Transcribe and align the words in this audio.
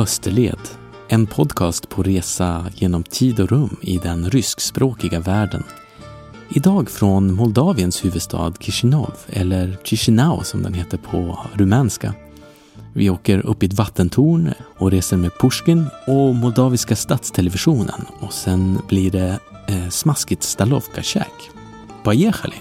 Österled, 0.00 0.58
en 1.08 1.26
podcast 1.26 1.88
på 1.88 2.02
resa 2.02 2.66
genom 2.74 3.02
tid 3.02 3.40
och 3.40 3.50
rum 3.50 3.76
i 3.82 3.98
den 3.98 4.30
ryskspråkiga 4.30 5.20
världen. 5.20 5.64
Idag 6.54 6.90
från 6.90 7.34
Moldaviens 7.34 8.04
huvudstad 8.04 8.52
Chisinau, 8.60 9.10
eller 9.28 9.78
Chisinau 9.84 10.42
som 10.44 10.62
den 10.62 10.74
heter 10.74 10.98
på 10.98 11.38
rumänska. 11.54 12.14
Vi 12.94 13.10
åker 13.10 13.46
upp 13.46 13.62
i 13.62 13.66
ett 13.66 13.72
vattentorn 13.72 14.52
och 14.78 14.90
reser 14.90 15.16
med 15.16 15.32
Pushkin 15.40 15.86
och 16.06 16.34
Moldaviska 16.34 16.96
stadstelevisionen 16.96 18.06
och 18.20 18.32
sen 18.32 18.78
blir 18.88 19.10
det 19.10 19.38
eh, 19.68 19.88
smaskigt 19.88 20.42
Stalovka-käk. 20.42 21.50
Pajechali! 22.04 22.56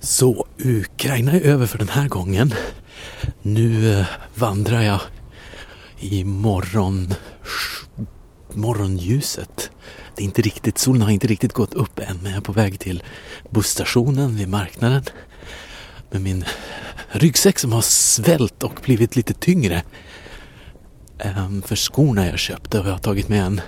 Så, 0.00 0.46
Ukraina 0.64 1.32
är 1.32 1.40
över 1.40 1.66
för 1.66 1.78
den 1.78 1.88
här 1.88 2.08
gången. 2.08 2.54
Nu 3.42 3.98
eh, 3.98 4.06
vandrar 4.34 4.82
jag 4.82 5.00
i 5.98 6.24
morgon, 6.24 7.14
morgonljuset. 8.52 9.70
Det 10.16 10.22
är 10.22 10.24
inte 10.24 10.42
riktigt, 10.42 10.78
solen 10.78 11.02
har 11.02 11.10
inte 11.10 11.26
riktigt 11.26 11.52
gått 11.52 11.74
upp 11.74 11.98
än 11.98 12.16
men 12.22 12.32
jag 12.32 12.36
är 12.36 12.44
på 12.44 12.52
väg 12.52 12.78
till 12.78 13.02
busstationen 13.50 14.36
vid 14.36 14.48
marknaden 14.48 15.02
med 16.10 16.22
min 16.22 16.44
ryggsäck 17.08 17.58
som 17.58 17.72
har 17.72 17.82
svällt 17.82 18.62
och 18.62 18.80
blivit 18.84 19.16
lite 19.16 19.34
tyngre. 19.34 19.82
Ehm, 21.18 21.62
för 21.62 21.76
skorna 21.76 22.26
jag 22.26 22.38
köpte 22.38 22.80
och 22.80 22.86
jag 22.86 22.92
har 22.92 22.98
tagit 22.98 23.28
med 23.28 23.44
en, 23.44 23.60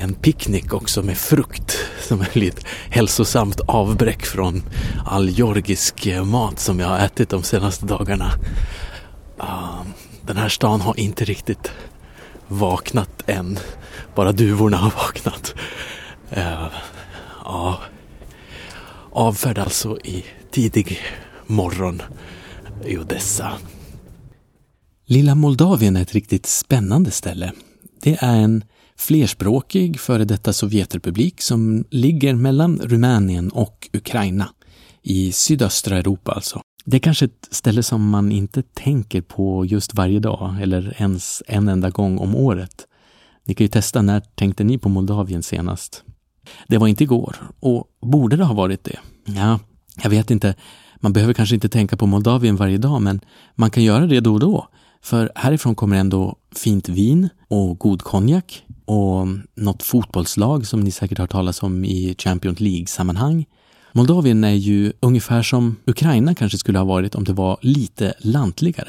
en 0.00 0.14
picknick 0.14 0.72
också 0.72 1.02
med 1.02 1.16
frukt 1.16 1.78
som 2.00 2.20
är 2.20 2.38
lite 2.38 2.62
hälsosamt 2.90 3.60
avbräck 3.60 4.26
från 4.26 4.62
all 5.06 5.28
georgisk 5.28 6.06
eh, 6.06 6.24
mat 6.24 6.58
som 6.58 6.80
jag 6.80 6.88
har 6.88 6.98
ätit 6.98 7.28
de 7.28 7.42
senaste 7.42 7.86
dagarna. 7.86 8.32
Ah, 9.38 9.84
den 10.26 10.36
här 10.36 10.48
stan 10.48 10.80
har 10.80 11.00
inte 11.00 11.24
riktigt 11.24 11.70
vaknat 12.48 13.22
än. 13.26 13.58
Bara 14.14 14.32
duvorna 14.32 14.76
har 14.76 14.90
vaknat. 14.90 15.54
Eh, 16.30 16.66
ja. 17.44 17.80
Avfärd 19.12 19.58
alltså 19.58 19.98
i 20.04 20.24
tidig 20.50 21.00
morgon 21.46 22.02
i 22.84 22.98
Odessa. 22.98 23.52
Lilla 25.06 25.34
Moldavien 25.34 25.96
är 25.96 26.02
ett 26.02 26.12
riktigt 26.12 26.46
spännande 26.46 27.10
ställe. 27.10 27.52
Det 28.02 28.16
är 28.20 28.36
en 28.36 28.64
flerspråkig 29.00 30.00
före 30.00 30.24
detta 30.24 30.52
Sovjetrepublik 30.52 31.42
som 31.42 31.84
ligger 31.90 32.34
mellan 32.34 32.78
Rumänien 32.78 33.50
och 33.50 33.88
Ukraina. 33.92 34.48
I 35.02 35.32
sydöstra 35.32 35.98
Europa 35.98 36.32
alltså. 36.32 36.60
Det 36.84 36.96
är 36.96 37.00
kanske 37.00 37.24
ett 37.24 37.48
ställe 37.50 37.82
som 37.82 38.10
man 38.10 38.32
inte 38.32 38.62
tänker 38.62 39.22
på 39.22 39.64
just 39.64 39.94
varje 39.94 40.20
dag 40.20 40.62
eller 40.62 40.94
ens 40.98 41.42
en 41.46 41.68
enda 41.68 41.90
gång 41.90 42.18
om 42.18 42.36
året. 42.36 42.86
Ni 43.46 43.54
kan 43.54 43.64
ju 43.64 43.68
testa, 43.68 44.02
när 44.02 44.20
tänkte 44.20 44.64
ni 44.64 44.78
på 44.78 44.88
Moldavien 44.88 45.42
senast? 45.42 46.04
Det 46.68 46.78
var 46.78 46.88
inte 46.88 47.04
igår, 47.04 47.36
och 47.60 47.84
borde 48.02 48.36
det 48.36 48.44
ha 48.44 48.54
varit 48.54 48.84
det? 48.84 48.98
Ja, 49.24 49.58
jag 50.02 50.10
vet 50.10 50.30
inte. 50.30 50.54
Man 50.96 51.12
behöver 51.12 51.34
kanske 51.34 51.54
inte 51.54 51.68
tänka 51.68 51.96
på 51.96 52.06
Moldavien 52.06 52.56
varje 52.56 52.78
dag, 52.78 53.02
men 53.02 53.20
man 53.54 53.70
kan 53.70 53.84
göra 53.84 54.06
det 54.06 54.20
då 54.20 54.32
och 54.32 54.40
då. 54.40 54.68
För 55.02 55.32
härifrån 55.34 55.74
kommer 55.74 55.96
ändå 55.96 56.36
fint 56.54 56.88
vin 56.88 57.28
och 57.48 57.78
god 57.78 58.02
konjak 58.02 58.64
och 58.90 59.26
något 59.54 59.82
fotbollslag 59.82 60.66
som 60.66 60.80
ni 60.80 60.90
säkert 60.90 61.18
har 61.18 61.22
hört 61.22 61.30
talas 61.30 61.62
om 61.62 61.84
i 61.84 62.14
Champions 62.18 62.60
League-sammanhang. 62.60 63.46
Moldavien 63.92 64.44
är 64.44 64.54
ju 64.54 64.92
ungefär 65.00 65.42
som 65.42 65.76
Ukraina 65.86 66.34
kanske 66.34 66.58
skulle 66.58 66.78
ha 66.78 66.84
varit 66.84 67.14
om 67.14 67.24
det 67.24 67.32
var 67.32 67.58
lite 67.62 68.14
lantligare. 68.18 68.88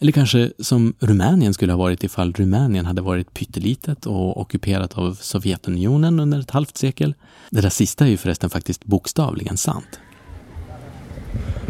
Eller 0.00 0.12
kanske 0.12 0.52
som 0.58 0.94
Rumänien 1.00 1.54
skulle 1.54 1.72
ha 1.72 1.78
varit 1.78 2.04
ifall 2.04 2.32
Rumänien 2.32 2.86
hade 2.86 3.02
varit 3.02 3.34
pyttelitet 3.34 4.06
och 4.06 4.40
ockuperat 4.40 4.98
av 4.98 5.14
Sovjetunionen 5.14 6.20
under 6.20 6.40
ett 6.40 6.50
halvt 6.50 6.76
sekel. 6.76 7.14
Det 7.50 7.60
där 7.60 7.70
sista 7.70 8.04
är 8.04 8.08
ju 8.08 8.16
förresten 8.16 8.50
faktiskt 8.50 8.84
bokstavligen 8.84 9.56
sant. 9.56 10.00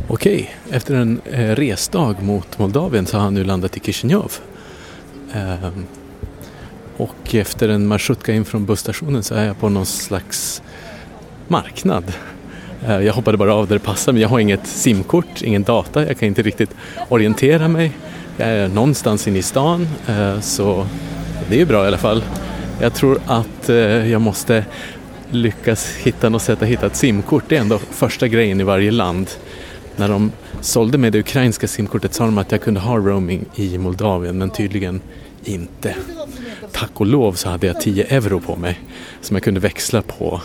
Okej, 0.08 0.54
efter 0.70 0.94
en 0.94 1.20
eh, 1.20 1.56
resdag 1.56 2.22
mot 2.22 2.58
Moldavien 2.58 3.06
så 3.06 3.16
har 3.16 3.24
han 3.24 3.34
nu 3.34 3.44
landat 3.44 3.76
i 3.76 3.80
Kishinev. 3.80 4.32
Ehm, 5.32 5.86
och 6.96 7.34
efter 7.34 7.68
en 7.68 7.86
marschutka 7.86 8.32
in 8.32 8.44
från 8.44 8.66
busstationen 8.66 9.22
så 9.22 9.34
är 9.34 9.44
jag 9.44 9.60
på 9.60 9.68
någon 9.68 9.86
slags 9.86 10.62
marknad. 11.48 12.12
Eh, 12.86 13.00
jag 13.00 13.12
hoppade 13.12 13.38
bara 13.38 13.54
av 13.54 13.66
där 13.66 13.74
det 13.74 13.84
passade 13.84 14.12
men 14.12 14.22
jag 14.22 14.28
har 14.28 14.38
inget 14.38 14.66
simkort, 14.66 15.42
ingen 15.42 15.62
data, 15.62 16.06
jag 16.06 16.18
kan 16.18 16.28
inte 16.28 16.42
riktigt 16.42 16.70
orientera 17.08 17.68
mig. 17.68 17.92
Jag 18.36 18.48
är 18.48 18.68
någonstans 18.68 19.28
inne 19.28 19.38
i 19.38 19.42
stan 19.42 19.88
eh, 20.08 20.40
så 20.40 20.86
det 21.48 21.54
är 21.54 21.58
ju 21.58 21.66
bra 21.66 21.84
i 21.84 21.86
alla 21.86 21.98
fall. 21.98 22.24
Jag 22.80 22.94
tror 22.94 23.20
att 23.26 23.68
eh, 23.68 23.76
jag 24.10 24.20
måste 24.20 24.64
lyckas 25.30 25.86
hitta 25.96 26.28
något 26.28 26.42
sätt 26.42 26.62
att 26.62 26.68
hitta 26.68 26.86
ett 26.86 26.96
simkort. 26.96 27.44
Det 27.48 27.56
är 27.56 27.60
ändå 27.60 27.78
första 27.78 28.28
grejen 28.28 28.60
i 28.60 28.64
varje 28.64 28.90
land 28.90 29.30
när 29.96 30.08
de 30.08 30.32
sålde 30.60 30.98
mig 30.98 31.10
det 31.10 31.18
ukrainska 31.18 31.68
simkortet 31.68 32.14
sa 32.14 32.24
de 32.24 32.38
att 32.38 32.52
jag 32.52 32.60
kunde 32.60 32.80
ha 32.80 32.96
roaming 32.96 33.44
i 33.54 33.78
Moldavien 33.78 34.38
men 34.38 34.50
tydligen 34.50 35.00
inte. 35.44 35.94
Tack 36.72 37.00
och 37.00 37.06
lov 37.06 37.32
så 37.32 37.48
hade 37.48 37.66
jag 37.66 37.80
10 37.80 38.04
euro 38.04 38.40
på 38.40 38.56
mig 38.56 38.80
som 39.20 39.36
jag 39.36 39.42
kunde 39.42 39.60
växla 39.60 40.02
på 40.02 40.40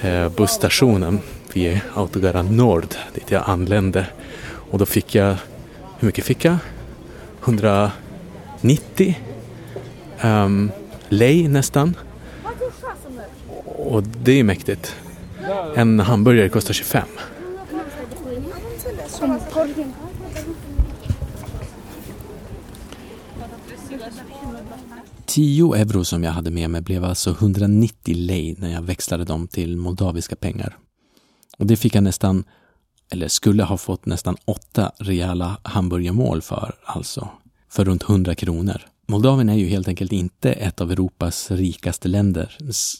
eh, 0.00 0.28
busstationen 0.28 1.20
vid 1.52 1.80
Autogara 1.94 2.42
Nord 2.42 2.86
dit 3.14 3.30
jag 3.30 3.42
anlände. 3.46 4.06
Och 4.70 4.78
då 4.78 4.86
fick 4.86 5.14
jag, 5.14 5.36
hur 5.98 6.06
mycket 6.06 6.24
fick 6.24 6.44
jag? 6.44 6.56
190 7.44 7.90
um, 9.00 9.14
ehm, 10.20 10.70
lei 11.08 11.48
nästan. 11.48 11.96
Och 13.64 14.02
det 14.02 14.40
är 14.40 14.44
mäktigt. 14.44 14.96
En 15.76 16.00
hamburgare 16.00 16.48
kostar 16.48 16.74
25. 16.74 17.02
10 25.26 25.74
euro 25.74 26.04
som 26.04 26.24
jag 26.24 26.32
hade 26.32 26.50
med 26.50 26.70
mig 26.70 26.80
blev 26.80 27.04
alltså 27.04 27.30
190 27.30 28.14
lei 28.16 28.56
när 28.58 28.72
jag 28.72 28.82
växlade 28.82 29.24
dem 29.24 29.48
till 29.48 29.76
moldaviska 29.76 30.36
pengar. 30.36 30.76
Och 31.58 31.66
det 31.66 31.76
fick 31.76 31.94
jag 31.94 32.04
nästan, 32.04 32.44
eller 33.10 33.28
skulle 33.28 33.62
ha 33.62 33.76
fått 33.76 34.06
nästan 34.06 34.36
åtta 34.44 34.92
rejäla 34.98 35.58
hamburgermål 35.62 36.42
för, 36.42 36.74
alltså. 36.84 37.28
För 37.70 37.84
runt 37.84 38.02
100 38.02 38.34
kronor. 38.34 38.82
Moldavien 39.06 39.48
är 39.48 39.54
ju 39.54 39.66
helt 39.66 39.88
enkelt 39.88 40.12
inte 40.12 40.52
ett 40.52 40.80
av 40.80 40.92
Europas 40.92 41.50
rikaste 41.50 42.08
länder. 42.08 42.56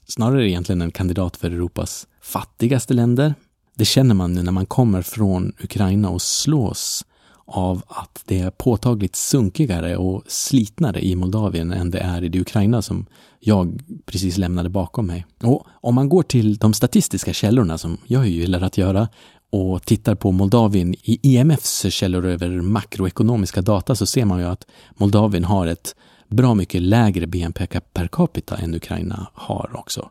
Snarare 0.07 0.51
egentligen 0.51 0.83
en 0.83 0.91
kandidat 0.91 1.37
för 1.37 1.51
Europas 1.51 2.07
fattigaste 2.23 2.95
länder. 2.95 3.35
Det 3.75 3.85
känner 3.85 4.15
man 4.15 4.33
nu 4.33 4.43
när 4.43 4.53
man 4.53 4.67
kommer 4.67 5.03
från 5.03 5.53
Ukraina 5.61 6.09
och 6.09 6.23
slås 6.23 7.05
av 7.47 7.83
att 7.87 8.23
det 8.27 8.41
är 8.41 8.51
påtagligt 8.51 9.17
sunkigare 9.17 9.97
och 9.97 10.23
slitnare 10.27 11.05
i 11.05 11.17
Moldavien 11.17 11.73
än 11.73 11.91
det 11.91 11.99
är 11.99 12.25
i 12.25 12.29
det 12.29 12.41
Ukraina 12.41 12.83
som 12.83 13.07
jag 13.41 13.83
precis 14.07 14.39
lämnade 14.39 14.69
bakom 14.69 15.07
mig. 15.07 15.27
Och 15.43 15.67
om 15.81 15.95
man 15.95 16.09
går 16.09 16.23
till 16.23 16.57
de 16.57 16.75
statistiska 16.75 17.33
källorna 17.33 17.79
som 17.79 17.99
jag 18.07 18.27
gillar 18.27 18.61
att 18.61 18.79
göra 18.79 19.09
och 19.51 19.83
tittar 19.83 20.15
på 20.15 20.33
Moldavien 20.33 20.95
i 20.95 21.19
IMFs 21.23 21.87
källor 21.93 22.27
över 22.27 22.49
makroekonomiska 22.49 23.63
data 23.63 23.95
så 23.95 24.07
ser 24.07 24.25
man 24.25 24.41
ju 24.41 24.47
att 24.47 24.67
Moldavien 24.97 25.45
har 25.45 25.67
ett 25.67 25.95
bra 26.29 26.55
mycket 26.55 26.83
lägre 26.83 27.27
BNP 27.27 27.67
per 27.67 28.07
capita 28.07 28.57
än 28.57 28.75
Ukraina 28.75 29.27
har 29.35 29.71
också. 29.75 30.11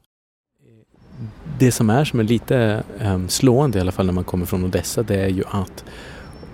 Det 1.59 1.71
som 1.71 1.89
är 1.89 2.05
som 2.05 2.19
är 2.19 2.23
lite 2.23 2.83
um, 2.99 3.29
slående 3.29 3.77
i 3.77 3.81
alla 3.81 3.91
fall 3.91 4.05
när 4.05 4.13
man 4.13 4.23
kommer 4.23 4.45
från 4.45 4.63
Odessa 4.63 5.03
det 5.03 5.15
är 5.15 5.29
ju 5.29 5.43
att 5.51 5.85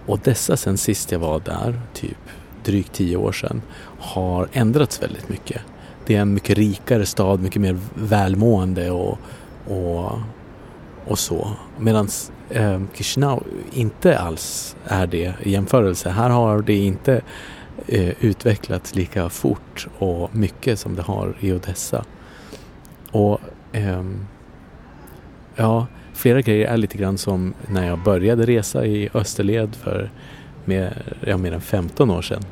Odessa 0.05 0.57
sen 0.57 0.77
sist 0.77 1.11
jag 1.11 1.19
var 1.19 1.39
där, 1.39 1.81
typ 1.93 2.17
drygt 2.63 2.93
tio 2.93 3.17
år 3.17 3.31
sedan, 3.31 3.61
har 3.99 4.47
ändrats 4.53 5.03
väldigt 5.03 5.29
mycket. 5.29 5.61
Det 6.05 6.15
är 6.15 6.21
en 6.21 6.33
mycket 6.33 6.57
rikare 6.57 7.05
stad, 7.05 7.39
mycket 7.39 7.61
mer 7.61 7.77
välmående 7.93 8.91
och, 8.91 9.17
och, 9.67 10.11
och 11.05 11.19
så. 11.19 11.51
Medan 11.79 12.09
eh, 12.49 12.81
Chisinau 12.93 13.43
inte 13.73 14.19
alls 14.19 14.75
är 14.85 15.07
det 15.07 15.33
i 15.43 15.51
jämförelse. 15.51 16.09
Här 16.09 16.29
har 16.29 16.61
det 16.61 16.75
inte 16.75 17.21
eh, 17.87 18.13
utvecklats 18.19 18.95
lika 18.95 19.29
fort 19.29 19.87
och 19.97 20.35
mycket 20.35 20.79
som 20.79 20.95
det 20.95 21.01
har 21.01 21.35
i 21.39 21.53
Odessa. 21.53 22.05
Och 23.11 23.39
eh, 23.71 24.03
ja, 25.55 25.87
flera 26.19 26.41
grejer 26.41 26.67
är 26.67 26.77
lite 26.77 26.97
grann 26.97 27.17
som 27.17 27.53
när 27.67 27.87
jag 27.87 28.03
började 28.03 28.45
resa 28.45 28.85
i 28.85 29.09
Österled 29.13 29.75
för 29.75 30.11
mer, 30.65 31.15
ja, 31.25 31.37
mer 31.37 31.51
än 31.51 31.61
15 31.61 32.09
år 32.09 32.21
sedan. 32.21 32.43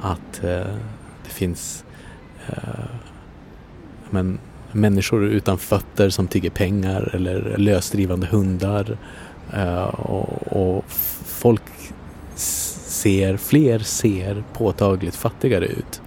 Att 0.00 0.44
eh, 0.44 0.76
det 1.24 1.30
finns 1.30 1.84
eh, 2.48 2.84
men, 4.10 4.38
människor 4.72 5.24
utan 5.24 5.58
fötter 5.58 6.10
som 6.10 6.28
tigger 6.28 6.50
pengar 6.50 7.10
eller 7.14 7.58
lösdrivande 7.58 8.26
hundar. 8.26 8.98
Eh, 9.52 9.84
och, 9.84 10.46
och, 10.56 10.84
folk 11.24 11.62
ser, 12.34 13.36
fler 13.36 13.78
ser 13.78 14.44
påtagligt 14.52 15.16
fattigare 15.16 15.66
ut. 15.66 16.02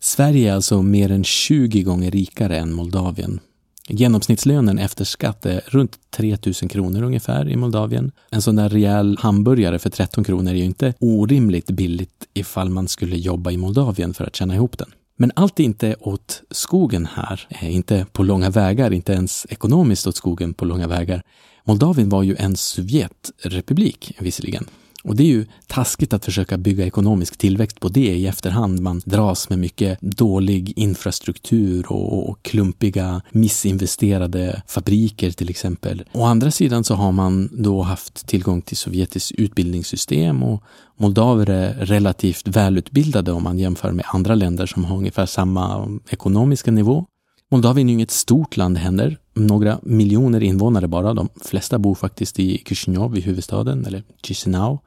Sverige 0.00 0.50
är 0.50 0.54
alltså 0.54 0.82
mer 0.82 1.10
än 1.10 1.24
20 1.24 1.82
gånger 1.82 2.10
rikare 2.10 2.56
än 2.56 2.72
Moldavien. 2.72 3.40
Genomsnittslönen 3.88 4.78
efter 4.78 5.04
skatt 5.04 5.46
är 5.46 5.60
runt 5.66 5.98
3000 6.10 6.68
kronor 6.68 7.02
ungefär 7.02 7.48
i 7.48 7.56
Moldavien. 7.56 8.12
En 8.30 8.42
sån 8.42 8.56
där 8.56 8.68
rejäl 8.68 9.18
hamburgare 9.20 9.78
för 9.78 9.90
13 9.90 10.24
kronor 10.24 10.50
är 10.50 10.54
ju 10.54 10.64
inte 10.64 10.94
orimligt 11.00 11.70
billigt 11.70 12.28
ifall 12.34 12.70
man 12.70 12.88
skulle 12.88 13.16
jobba 13.16 13.50
i 13.50 13.56
Moldavien 13.56 14.14
för 14.14 14.24
att 14.24 14.36
tjäna 14.36 14.54
ihop 14.54 14.78
den. 14.78 14.88
Men 15.16 15.32
allt 15.36 15.60
är 15.60 15.64
inte 15.64 15.96
åt 16.00 16.42
skogen 16.50 17.08
här, 17.14 17.46
eh, 17.48 17.74
inte 17.74 18.06
på 18.12 18.22
långa 18.22 18.50
vägar, 18.50 18.92
inte 18.92 19.12
ens 19.12 19.46
ekonomiskt 19.50 20.06
åt 20.06 20.16
skogen 20.16 20.54
på 20.54 20.64
långa 20.64 20.88
vägar. 20.88 21.22
Moldavien 21.64 22.08
var 22.08 22.22
ju 22.22 22.36
en 22.38 22.56
Sovjetrepublik 22.56 24.12
visserligen. 24.18 24.66
Och 25.04 25.16
det 25.16 25.22
är 25.22 25.26
ju 25.26 25.46
taskigt 25.66 26.12
att 26.12 26.24
försöka 26.24 26.58
bygga 26.58 26.86
ekonomisk 26.86 27.36
tillväxt 27.36 27.80
på 27.80 27.88
det 27.88 28.00
i 28.00 28.26
efterhand. 28.26 28.80
Man 28.80 29.00
dras 29.04 29.48
med 29.48 29.58
mycket 29.58 30.00
dålig 30.00 30.72
infrastruktur 30.76 31.92
och, 31.92 32.42
klumpiga 32.42 33.22
missinvesterade 33.30 34.62
fabriker 34.66 35.30
till 35.30 35.50
exempel. 35.50 36.04
Å 36.12 36.24
andra 36.24 36.50
sidan 36.50 36.84
så 36.84 36.94
har 36.94 37.12
man 37.12 37.48
då 37.52 37.82
haft 37.82 38.26
tillgång 38.26 38.62
till 38.62 38.76
sovjetiskt 38.76 39.32
utbildningssystem 39.32 40.42
och 40.42 40.62
moldaver 40.96 41.50
är 41.50 41.74
relativt 41.74 42.48
välutbildade 42.48 43.32
om 43.32 43.42
man 43.42 43.58
jämför 43.58 43.92
med 43.92 44.04
andra 44.08 44.34
länder 44.34 44.66
som 44.66 44.84
har 44.84 44.96
ungefär 44.96 45.26
samma 45.26 45.88
ekonomiska 46.08 46.70
nivå. 46.70 47.06
Moldavien 47.50 47.88
är 47.88 47.92
inget 47.92 48.10
stort 48.10 48.56
land 48.56 48.78
heller, 48.78 49.18
några 49.34 49.78
miljoner 49.82 50.42
invånare 50.42 50.88
bara. 50.88 51.14
De 51.14 51.28
flesta 51.44 51.78
bor 51.78 51.94
faktiskt 51.94 52.40
i 52.40 52.62
Chisinau, 52.66 53.16
i 53.16 53.20
huvudstaden, 53.20 53.86
eller 53.86 54.02
Chisinau. 54.22 54.78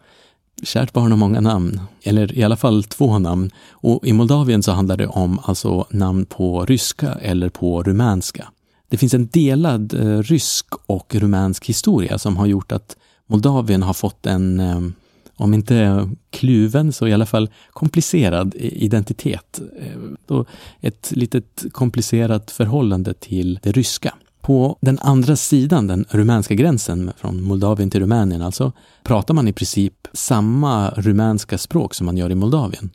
Kärt 0.64 0.94
barn 0.94 1.12
har 1.12 1.18
många 1.18 1.42
namn, 1.42 1.82
eller 2.04 2.38
i 2.38 2.44
alla 2.44 2.58
fall 2.58 2.84
två 2.84 3.20
namn. 3.20 3.52
Och 3.72 4.08
i 4.08 4.14
Moldavien 4.14 4.64
så 4.64 4.72
handlar 4.72 4.98
det 4.98 5.08
om 5.08 5.40
alltså 5.44 5.88
namn 5.90 6.26
på 6.26 6.66
ryska 6.66 7.14
eller 7.14 7.50
på 7.50 7.84
rumänska. 7.84 8.48
Det 8.90 8.98
finns 8.98 9.14
en 9.14 9.28
delad 9.28 9.94
eh, 9.94 10.24
rysk 10.24 10.66
och 10.86 11.16
rumänsk 11.16 11.66
historia 11.66 12.18
som 12.18 12.38
har 12.38 12.46
gjort 12.46 12.72
att 12.72 12.98
Moldavien 13.28 13.84
har 13.84 13.94
fått 13.94 14.26
en 14.26 14.60
eh, 14.60 14.82
om 15.38 15.54
inte 15.54 16.10
kluven 16.30 16.94
så 16.94 17.08
i 17.08 17.14
alla 17.14 17.26
fall 17.26 17.50
komplicerad 17.72 18.56
identitet. 18.56 19.62
Eh, 19.80 20.42
ett 20.82 21.12
litet 21.16 21.66
komplicerat 21.72 22.52
förhållande 22.52 23.14
till 23.14 23.60
det 23.64 23.72
ryska. 23.72 24.14
På 24.48 24.78
den 24.82 25.00
andra 25.00 25.36
sidan, 25.36 25.88
den 25.88 26.06
rumänska 26.10 26.54
gränsen 26.54 27.12
från 27.18 27.44
Moldavien 27.44 27.90
till 27.90 28.00
Rumänien 28.00 28.42
alltså, 28.42 28.72
pratar 29.04 29.34
man 29.34 29.48
i 29.48 29.54
princip 29.54 30.08
samma 30.14 30.90
rumänska 30.90 31.58
språk 31.58 31.94
som 31.94 32.06
man 32.06 32.18
gör 32.18 32.30
i 32.30 32.36
Moldavien. 32.36 32.90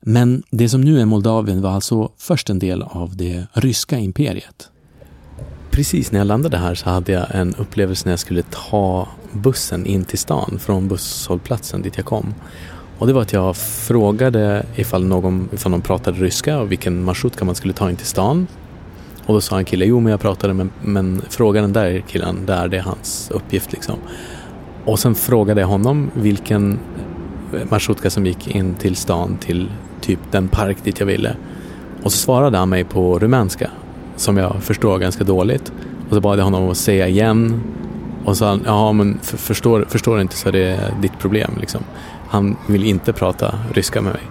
Men 0.00 0.42
det 0.50 0.68
som 0.68 0.80
nu 0.80 1.00
är 1.00 1.04
Moldavien 1.04 1.62
var 1.62 1.70
alltså 1.70 2.12
först 2.18 2.50
en 2.50 2.58
del 2.58 2.82
av 2.82 3.16
det 3.16 3.46
ryska 3.52 3.98
imperiet. 3.98 4.70
Precis 5.70 6.12
när 6.12 6.20
jag 6.20 6.26
landade 6.26 6.56
här 6.56 6.74
så 6.74 6.90
hade 6.90 7.12
jag 7.12 7.26
en 7.30 7.54
upplevelse 7.54 8.02
när 8.06 8.12
jag 8.12 8.20
skulle 8.20 8.42
ta 8.42 9.08
bussen 9.32 9.86
in 9.86 10.04
till 10.04 10.18
stan 10.18 10.58
från 10.58 10.88
busshållplatsen 10.88 11.82
dit 11.82 11.96
jag 11.96 12.06
kom. 12.06 12.34
Och 12.98 13.06
det 13.06 13.12
var 13.12 13.22
att 13.22 13.32
jag 13.32 13.56
frågade 13.56 14.66
ifall 14.76 15.04
någon, 15.04 15.48
ifall 15.52 15.72
någon 15.72 15.82
pratade 15.82 16.18
ryska 16.18 16.58
och 16.60 16.72
vilken 16.72 17.04
marschrutka 17.04 17.44
man 17.44 17.54
skulle 17.54 17.74
ta 17.74 17.90
in 17.90 17.96
till 17.96 18.06
stan. 18.06 18.46
Och 19.26 19.34
då 19.34 19.40
sa 19.40 19.58
en 19.58 19.64
kille, 19.64 19.84
jo 19.84 20.00
men 20.00 20.10
jag 20.10 20.20
pratade 20.20 20.54
med, 20.54 20.68
men 20.82 21.22
fråga 21.28 21.60
den 21.60 21.72
där 21.72 22.02
killen, 22.08 22.46
där 22.46 22.68
det 22.68 22.76
är 22.76 22.82
hans 22.82 23.30
uppgift 23.34 23.72
liksom. 23.72 23.96
Och 24.84 24.98
sen 24.98 25.14
frågade 25.14 25.60
jag 25.60 25.68
honom 25.68 26.10
vilken 26.14 26.78
marschutka 27.70 28.10
som 28.10 28.26
gick 28.26 28.54
in 28.54 28.74
till 28.74 28.96
stan 28.96 29.36
till 29.40 29.70
typ 30.00 30.18
den 30.30 30.48
park 30.48 30.76
dit 30.84 31.00
jag 31.00 31.06
ville. 31.06 31.36
Och 32.02 32.12
så 32.12 32.18
svarade 32.18 32.58
han 32.58 32.68
mig 32.68 32.84
på 32.84 33.18
rumänska 33.18 33.70
som 34.16 34.36
jag 34.36 34.62
förstår 34.62 34.98
ganska 34.98 35.24
dåligt. 35.24 35.72
Och 36.08 36.14
så 36.14 36.20
bad 36.20 36.38
jag 36.38 36.44
honom 36.44 36.70
att 36.70 36.76
säga 36.76 37.08
igen. 37.08 37.62
Och 38.24 38.36
så 38.36 38.44
sa 38.44 38.48
han, 38.48 38.62
ja 38.66 38.92
men 38.92 39.18
förstår, 39.22 39.86
förstår 39.88 40.20
inte 40.20 40.36
så 40.36 40.48
är 40.48 40.52
det 40.52 40.94
ditt 41.02 41.18
problem. 41.18 41.50
Liksom. 41.60 41.80
Han 42.28 42.56
vill 42.66 42.84
inte 42.84 43.12
prata 43.12 43.54
ryska 43.72 44.00
med 44.00 44.12
mig. 44.12 44.22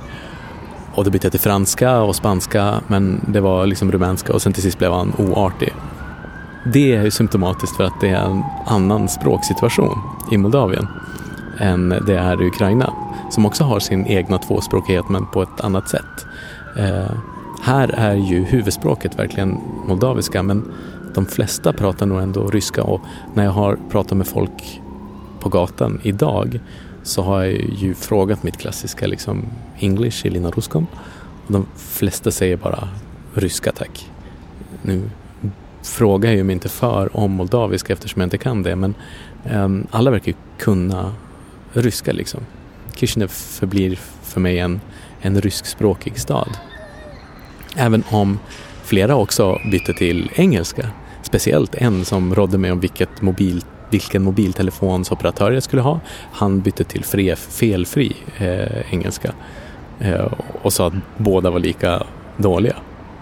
Och 0.96 1.04
då 1.04 1.10
bytte 1.10 1.26
jag 1.26 1.32
till 1.32 1.42
franska 1.42 2.02
och 2.02 2.16
spanska 2.16 2.82
men 2.88 3.22
det 3.28 3.40
var 3.40 3.66
liksom 3.66 3.92
rumänska 3.92 4.34
och 4.34 4.42
sen 4.42 4.54
till 4.54 4.64
sist 4.64 4.78
blev 4.78 4.92
han 4.92 5.14
oartig. 5.18 5.74
Det 6.74 6.96
är 6.96 7.04
ju 7.04 7.12
symptomatiskt 7.12 7.78
för 7.78 7.84
att 7.84 8.02
det 8.02 8.10
är 8.10 8.26
en 8.26 8.44
annan 8.66 9.10
språksituation 9.10 10.00
i 10.32 10.38
Moldavien 10.38 10.88
än 11.58 11.90
det 11.90 12.18
är 12.18 12.42
i 12.42 12.48
Ukraina 12.48 12.94
som 13.30 13.46
också 13.46 13.64
har 13.64 13.80
sin 13.80 14.06
egna 14.06 14.38
tvåspråkighet 14.38 15.10
men 15.10 15.26
på 15.26 15.42
ett 15.42 15.62
annat 15.62 15.90
sätt. 15.90 16.26
Eh, 16.78 17.12
här 17.62 17.90
är 17.98 18.16
ju 18.16 18.44
huvudspråket 18.44 19.20
verkligen 19.20 19.58
moldaviska 19.88 20.44
men 20.44 20.72
de 21.14 21.26
flesta 21.26 21.74
pratar 21.74 22.06
nog 22.06 22.22
ändå 22.22 22.48
ryska 22.48 22.84
och 22.84 23.02
när 23.34 23.44
jag 23.44 23.52
har 23.52 23.78
pratat 23.90 24.18
med 24.18 24.28
folk 24.28 24.82
på 25.40 25.50
gatan 25.50 26.00
idag 26.04 26.60
så 27.04 27.22
har 27.22 27.44
jag 27.44 27.54
ju 27.54 27.94
frågat 27.94 28.44
mitt 28.44 28.58
klassiska 28.58 29.08
liksom 29.08 29.46
English, 29.80 30.26
Elina 30.26 30.52
Ruskom 30.52 30.88
och 31.46 31.54
de 31.54 31.66
flesta 31.76 32.32
säger 32.32 32.58
bara 32.58 32.90
ryska 33.34 33.72
tack. 33.72 34.10
Nu 34.82 35.10
frågar 35.84 36.30
jag 36.30 36.38
ju 36.38 36.44
mig 36.44 36.54
inte 36.54 36.70
för 36.70 37.18
om 37.18 37.32
moldaviska 37.32 37.94
eftersom 37.94 38.20
jag 38.20 38.26
inte 38.26 38.38
kan 38.38 38.64
det 38.64 38.76
men 38.76 38.96
um, 39.52 39.88
alla 39.92 40.12
verkar 40.12 40.28
ju 40.28 40.38
kunna 40.58 41.14
ryska 41.74 42.12
liksom. 42.12 42.42
Kishinev 42.96 43.28
förblir 43.28 44.00
för 44.24 44.40
mig 44.40 44.60
en, 44.60 44.82
en 45.22 45.42
ryskspråkig 45.42 46.20
stad. 46.20 46.58
Även 47.76 48.04
om 48.10 48.40
flera 48.84 49.16
också 49.16 49.60
bytte 49.72 49.94
till 49.94 50.32
engelska. 50.36 50.90
Speciellt 51.24 51.76
en 51.76 52.06
som 52.06 52.36
rådde 52.36 52.58
mig 52.58 52.72
om 52.72 52.80
vilket 52.80 53.22
mobilt 53.22 53.66
vilken 53.92 54.24
mobiltelefonsoperatör 54.24 55.52
jag 55.52 55.64
skulle 55.64 55.82
ha. 55.82 56.00
Han 56.32 56.62
bytte 56.62 56.84
till 56.84 57.04
fre, 57.04 57.36
felfri 57.36 58.16
eh, 58.38 58.94
engelska 58.94 59.34
eh, 60.00 60.34
och 60.62 60.74
sa 60.74 60.88
att 60.88 60.94
båda 61.18 61.50
var 61.50 61.60
lika 61.60 62.04
dåliga. 62.38 62.76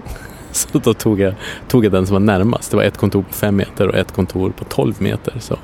Så 0.51 0.79
då 0.79 0.93
tog 0.93 1.19
jag, 1.19 1.33
tog 1.67 1.85
jag 1.85 1.91
den 1.91 2.07
som 2.07 2.13
var 2.13 2.19
närmast. 2.19 2.71
Det 2.71 2.77
var 2.77 2.83
ett 2.83 2.97
kontor 2.97 3.23
på 3.23 3.33
fem 3.33 3.55
meter 3.55 3.87
och 3.87 3.95
ett 3.95 4.11
kontor 4.11 4.49
på 4.49 4.63
12 4.63 5.01
meter. 5.01 5.33
Så 5.39 5.57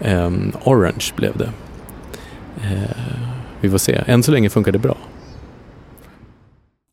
eh, 0.00 0.30
Orange 0.64 1.12
blev 1.16 1.36
det. 1.36 1.50
Eh, 2.62 2.96
vi 3.60 3.70
får 3.70 3.78
se. 3.78 4.02
Än 4.06 4.22
så 4.22 4.32
länge 4.32 4.50
funkar 4.50 4.72
det 4.72 4.78
bra. 4.78 4.96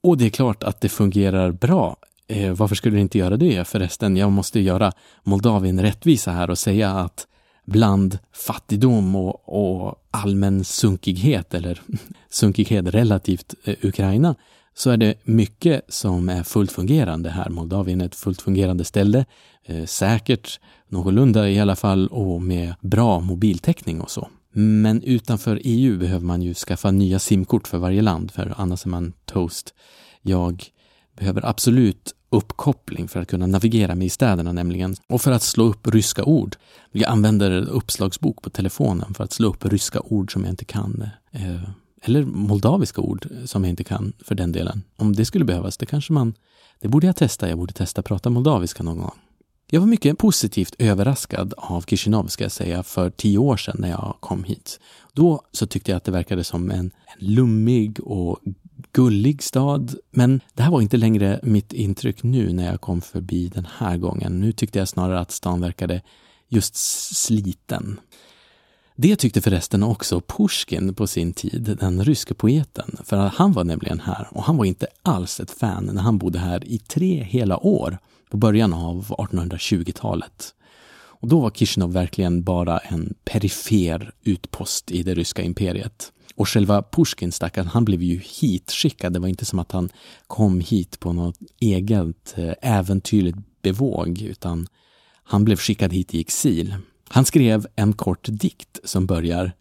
Och 0.03 0.17
det 0.17 0.25
är 0.25 0.29
klart 0.29 0.63
att 0.63 0.81
det 0.81 0.89
fungerar 0.89 1.51
bra. 1.51 1.97
Eh, 2.27 2.51
varför 2.51 2.75
skulle 2.75 2.95
det 2.95 3.01
inte 3.01 3.17
göra 3.17 3.38
det 3.38 3.67
förresten? 3.67 4.17
Jag 4.17 4.31
måste 4.31 4.59
göra 4.59 4.91
Moldavien 5.24 5.81
rättvisa 5.81 6.31
här 6.31 6.50
och 6.50 6.57
säga 6.57 6.91
att 6.91 7.27
bland 7.65 8.18
fattigdom 8.34 9.15
och, 9.15 9.50
och 9.50 9.96
allmän 10.12 10.63
sunkighet, 10.63 11.53
eller 11.53 11.82
sunkighet 12.30 12.86
relativt 12.86 13.56
eh, 13.63 13.75
Ukraina, 13.82 14.36
så 14.74 14.89
är 14.89 14.98
det 14.98 15.15
mycket 15.24 15.82
som 15.88 16.30
är 16.30 16.44
fullt 16.44 16.72
fungerande 16.72 17.30
här. 17.30 17.50
Moldavien 17.50 18.01
är 18.01 18.06
ett 18.06 18.15
fullt 18.15 18.41
fungerande 18.41 18.84
ställe, 18.84 19.25
eh, 19.65 19.86
säkert, 19.86 20.60
någorlunda 20.88 21.50
i 21.50 21.60
alla 21.60 21.75
fall, 21.75 22.08
och 22.08 22.41
med 22.41 22.74
bra 22.82 23.20
mobiltäckning 23.20 24.01
och 24.01 24.12
så. 24.12 24.27
Men 24.53 25.03
utanför 25.03 25.60
EU 25.63 25.98
behöver 25.98 26.25
man 26.25 26.41
ju 26.41 26.53
skaffa 26.53 26.91
nya 26.91 27.20
simkort 27.20 27.68
för 27.68 27.77
varje 27.77 28.01
land, 28.01 28.32
för 28.32 28.53
annars 28.58 28.86
är 28.86 28.89
man 28.89 29.13
toast. 29.25 29.74
Jag 30.22 30.63
behöver 31.18 31.46
absolut 31.46 32.15
uppkoppling 32.31 33.07
för 33.07 33.21
att 33.21 33.27
kunna 33.27 33.47
navigera 33.47 33.95
mig 33.95 34.07
i 34.07 34.09
städerna 34.09 34.51
nämligen. 34.51 34.95
Och 35.07 35.21
för 35.21 35.31
att 35.31 35.43
slå 35.43 35.63
upp 35.63 35.88
ryska 35.88 36.23
ord. 36.23 36.55
Jag 36.91 37.09
använder 37.09 37.51
uppslagsbok 37.51 38.41
på 38.41 38.50
telefonen 38.50 39.13
för 39.13 39.23
att 39.23 39.31
slå 39.31 39.50
upp 39.50 39.65
ryska 39.65 40.00
ord 40.00 40.33
som 40.33 40.43
jag 40.43 40.51
inte 40.51 40.65
kan. 40.65 41.09
Eh, 41.31 41.69
eller 42.01 42.25
moldaviska 42.25 43.01
ord 43.01 43.27
som 43.45 43.63
jag 43.63 43.69
inte 43.69 43.83
kan 43.83 44.13
för 44.23 44.35
den 44.35 44.51
delen. 44.51 44.83
Om 44.97 45.15
det 45.15 45.25
skulle 45.25 45.45
behövas, 45.45 45.77
det 45.77 45.85
kanske 45.85 46.13
man... 46.13 46.33
Det 46.79 46.88
borde 46.88 47.07
jag 47.07 47.15
testa. 47.15 47.50
Jag 47.50 47.57
borde 47.57 47.73
testa 47.73 48.01
prata 48.01 48.29
moldaviska 48.29 48.83
någon 48.83 48.97
gång. 48.97 49.11
Jag 49.73 49.79
var 49.79 49.88
mycket 49.88 50.17
positivt 50.17 50.75
överraskad 50.79 51.53
av 51.57 51.81
Kishinev, 51.81 52.27
ska 52.27 52.43
jag 52.43 52.51
säga, 52.51 52.83
för 52.83 53.09
tio 53.09 53.38
år 53.38 53.57
sedan 53.57 53.75
när 53.79 53.89
jag 53.89 54.15
kom 54.19 54.43
hit. 54.43 54.79
Då 55.13 55.41
så 55.51 55.67
tyckte 55.67 55.91
jag 55.91 55.97
att 55.97 56.03
det 56.03 56.11
verkade 56.11 56.43
som 56.43 56.71
en, 56.71 56.79
en 56.79 56.91
lummig 57.17 58.00
och 58.00 58.39
gullig 58.91 59.43
stad. 59.43 59.95
Men 60.12 60.41
det 60.53 60.63
här 60.63 60.71
var 60.71 60.81
inte 60.81 60.98
längre 60.98 61.39
mitt 61.43 61.74
intryck 61.74 62.24
nu 62.24 62.53
när 62.53 62.65
jag 62.65 62.81
kom 62.81 63.01
förbi 63.01 63.48
den 63.48 63.67
här 63.77 63.98
gången. 63.98 64.39
Nu 64.39 64.51
tyckte 64.51 64.79
jag 64.79 64.88
snarare 64.88 65.19
att 65.19 65.31
stan 65.31 65.62
verkade 65.62 66.01
just 66.50 66.75
sliten. 67.15 68.00
Det 68.95 69.15
tyckte 69.15 69.41
förresten 69.41 69.83
också 69.83 70.21
Pushkin 70.21 70.93
på 70.93 71.07
sin 71.07 71.33
tid, 71.33 71.77
den 71.79 72.03
ryske 72.03 72.33
poeten. 72.33 72.98
För 73.03 73.17
han 73.17 73.51
var 73.51 73.63
nämligen 73.63 74.00
här 74.00 74.27
och 74.31 74.43
han 74.43 74.57
var 74.57 74.65
inte 74.65 74.88
alls 75.01 75.39
ett 75.39 75.51
fan 75.51 75.86
när 75.86 76.01
han 76.01 76.17
bodde 76.17 76.39
här 76.39 76.67
i 76.67 76.79
tre 76.79 77.24
hela 77.24 77.57
år 77.57 77.98
på 78.29 78.38
början 78.38 78.74
av 78.74 79.05
1820-talet. 79.05 80.53
Och 81.21 81.27
då 81.27 81.39
var 81.39 81.50
Kishinev 81.50 81.91
verkligen 81.91 82.43
bara 82.43 82.77
en 82.77 83.13
perifer 83.24 84.12
utpost 84.24 84.91
i 84.91 85.03
det 85.03 85.13
ryska 85.13 85.41
imperiet. 85.41 86.12
Och 86.41 86.50
själva 86.50 86.81
Pushkin, 86.81 87.31
stackaren, 87.31 87.67
han 87.67 87.86
blev 87.86 88.03
ju 88.03 88.21
hitskickad. 88.24 89.13
Det 89.13 89.19
var 89.19 89.27
inte 89.27 89.45
som 89.45 89.60
att 89.60 89.71
han 89.71 89.89
kom 90.27 90.60
hit 90.60 91.00
på 91.00 91.13
något 91.13 91.38
eget 91.60 92.33
eh, 92.38 92.53
äventyrligt 92.62 93.38
bevåg, 93.62 94.21
utan 94.21 94.67
han 95.24 95.45
blev 95.45 95.55
skickad 95.55 95.93
hit 95.93 96.13
i 96.13 96.19
exil. 96.19 96.75
Han 97.10 97.25
skrev 97.25 97.67
en 97.75 97.93
kort 97.93 98.27
dikt 98.31 98.79
som 98.83 99.05
börjar 99.05 99.51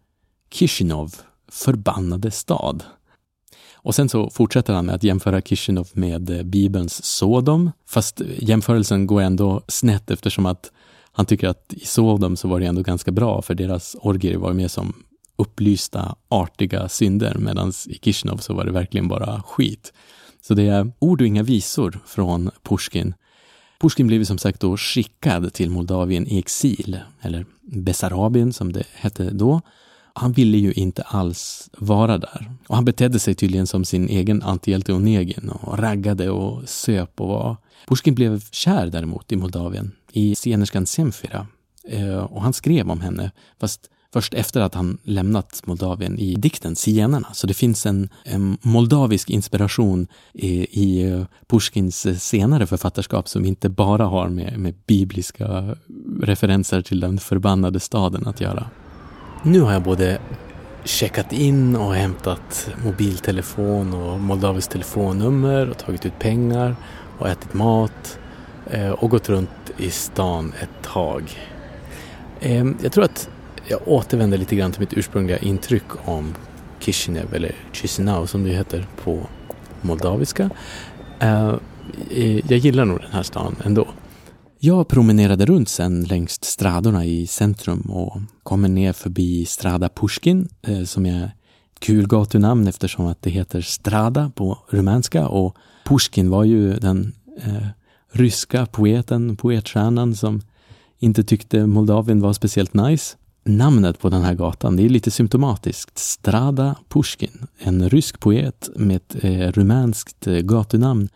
Kishinov, 0.51 1.15
förbannade 1.51 2.31
stad. 2.31 2.83
Och 3.73 3.95
sen 3.95 4.09
så 4.09 4.29
fortsätter 4.29 4.73
han 4.73 4.85
med 4.85 4.95
att 4.95 5.03
jämföra 5.03 5.41
Kishinov 5.41 5.87
med 5.93 6.29
eh, 6.29 6.43
Bibelns 6.43 7.05
Sodom, 7.05 7.71
fast 7.87 8.21
eh, 8.21 8.27
jämförelsen 8.37 9.07
går 9.07 9.21
ändå 9.21 9.63
snett 9.67 10.11
eftersom 10.11 10.45
att 10.45 10.71
han 11.11 11.25
tycker 11.25 11.47
att 11.47 11.73
i 11.73 11.85
Sodom 11.85 12.37
så 12.37 12.47
var 12.47 12.59
det 12.59 12.65
ändå 12.65 12.81
ganska 12.81 13.11
bra, 13.11 13.41
för 13.41 13.53
deras 13.53 13.95
orgier 13.99 14.37
var 14.37 14.53
mer 14.53 14.67
som 14.67 14.93
upplysta, 15.41 16.15
artiga 16.29 16.89
synder, 16.89 17.35
medan 17.39 17.73
i 17.87 17.97
Kishnov 17.97 18.37
så 18.37 18.53
var 18.53 18.65
det 18.65 18.71
verkligen 18.71 19.07
bara 19.07 19.41
skit. 19.41 19.93
Så 20.41 20.53
det 20.53 20.67
är 20.67 20.91
ord 20.99 21.21
och 21.21 21.27
inga 21.27 21.43
visor 21.43 21.99
från 22.05 22.51
Pushkin. 22.63 23.13
Pushkin 23.81 24.07
blev 24.07 24.23
som 24.23 24.37
sagt 24.37 24.59
då 24.59 24.77
skickad 24.77 25.53
till 25.53 25.69
Moldavien 25.69 26.27
i 26.27 26.39
exil, 26.39 26.99
eller 27.21 27.45
Bessarabien 27.61 28.53
som 28.53 28.73
det 28.73 28.83
hette 28.93 29.29
då. 29.29 29.61
Han 30.13 30.31
ville 30.31 30.57
ju 30.57 30.73
inte 30.73 31.01
alls 31.01 31.69
vara 31.77 32.17
där. 32.17 32.51
Och 32.67 32.75
han 32.75 32.85
betedde 32.85 33.19
sig 33.19 33.35
tydligen 33.35 33.67
som 33.67 33.85
sin 33.85 34.09
egen 34.09 34.43
antihjälte 34.43 34.93
Onegin 34.93 35.49
och 35.49 35.79
raggade 35.79 36.29
och 36.29 36.69
söp 36.69 37.21
och 37.21 37.27
var. 37.27 37.57
Pushkin 37.87 38.15
blev 38.15 38.41
kär 38.51 38.87
däremot 38.87 39.31
i 39.31 39.35
Moldavien, 39.35 39.91
i 40.11 40.35
scenerskan 40.35 40.85
Semfira. 40.85 41.47
Eh, 41.87 42.17
och 42.17 42.41
han 42.41 42.53
skrev 42.53 42.91
om 42.91 43.01
henne, 43.01 43.31
fast 43.59 43.89
först 44.13 44.33
efter 44.33 44.61
att 44.61 44.75
han 44.75 44.97
lämnat 45.03 45.61
Moldavien 45.65 46.19
i 46.19 46.35
dikten 46.35 46.75
Zigenarna. 46.75 47.27
Så 47.33 47.47
det 47.47 47.53
finns 47.53 47.85
en, 47.85 48.09
en 48.23 48.57
moldavisk 48.61 49.29
inspiration 49.29 50.07
i, 50.33 50.81
i 50.81 51.11
eh, 51.11 51.23
Pushkins 51.47 52.07
senare 52.23 52.67
författarskap 52.67 53.27
som 53.27 53.45
inte 53.45 53.69
bara 53.69 54.05
har 54.05 54.29
med, 54.29 54.59
med 54.59 54.73
bibliska 54.87 55.75
referenser 56.21 56.81
till 56.81 56.99
den 56.99 57.17
förbannade 57.17 57.79
staden 57.79 58.27
att 58.27 58.41
göra. 58.41 58.69
Nu 59.43 59.61
har 59.61 59.73
jag 59.73 59.83
både 59.83 60.19
checkat 60.83 61.33
in 61.33 61.75
och 61.75 61.95
hämtat 61.95 62.69
mobiltelefon 62.85 63.93
och 63.93 64.19
moldaviskt 64.19 64.71
telefonnummer 64.71 65.69
och 65.69 65.77
tagit 65.77 66.05
ut 66.05 66.19
pengar 66.19 66.75
och 67.19 67.29
ätit 67.29 67.53
mat 67.53 68.19
eh, 68.69 68.89
och 68.89 69.09
gått 69.09 69.29
runt 69.29 69.49
i 69.77 69.89
stan 69.89 70.53
ett 70.61 70.83
tag. 70.83 71.23
Ehm, 72.41 72.77
jag 72.83 72.91
tror 72.91 73.03
att 73.03 73.29
jag 73.67 73.79
återvänder 73.85 74.37
lite 74.37 74.55
grann 74.55 74.71
till 74.71 74.79
mitt 74.79 74.93
ursprungliga 74.93 75.37
intryck 75.37 75.83
om 76.05 76.33
Kishinev, 76.79 77.33
eller 77.33 77.55
Chisinau 77.71 78.27
som 78.27 78.43
det 78.43 78.49
heter 78.49 78.87
på 79.03 79.27
moldaviska. 79.81 80.49
Eh, 81.19 81.55
eh, 82.11 82.51
jag 82.51 82.59
gillar 82.59 82.85
nog 82.85 82.99
den 82.99 83.11
här 83.11 83.23
stan 83.23 83.55
ändå. 83.65 83.87
Jag 84.59 84.87
promenerade 84.87 85.45
runt 85.45 85.69
sen 85.69 86.03
längs 86.03 86.43
stradorna 86.43 87.05
i 87.05 87.27
centrum 87.27 87.81
och 87.81 88.21
kommer 88.43 88.69
ner 88.69 88.93
förbi 88.93 89.45
Strada 89.45 89.89
Pushkin 89.89 90.49
eh, 90.61 90.83
som 90.83 91.05
är 91.05 91.25
ett 91.25 91.79
kul 91.79 92.07
gatunamn 92.07 92.67
eftersom 92.67 93.05
att 93.05 93.21
det 93.21 93.29
heter 93.29 93.61
Strada 93.61 94.31
på 94.35 94.57
rumänska 94.69 95.27
och 95.27 95.55
Pushkin 95.85 96.29
var 96.29 96.43
ju 96.43 96.73
den 96.73 97.13
ryska 98.11 98.65
poeten, 98.65 99.35
poetstjärnan 99.35 100.15
som 100.15 100.41
inte 100.99 101.23
tyckte 101.23 101.65
Moldavien 101.65 102.21
var 102.21 102.33
speciellt 102.33 102.73
nice 102.73 103.17
namnet 103.43 103.99
på 103.99 104.09
den 104.09 104.21
här 104.21 104.33
gatan, 104.33 104.77
det 104.77 104.85
är 104.85 104.89
lite 104.89 105.11
symptomatiskt. 105.11 105.97
Strada 105.97 106.75
Pushkin, 106.89 107.47
en 107.59 107.89
rysk 107.89 108.19
poet 108.19 108.69
med 108.75 108.95
ett 108.95 109.23
eh, 109.23 109.51
rumänskt 109.51 110.27
eh, 110.27 110.33
gatunamn. 110.33 111.09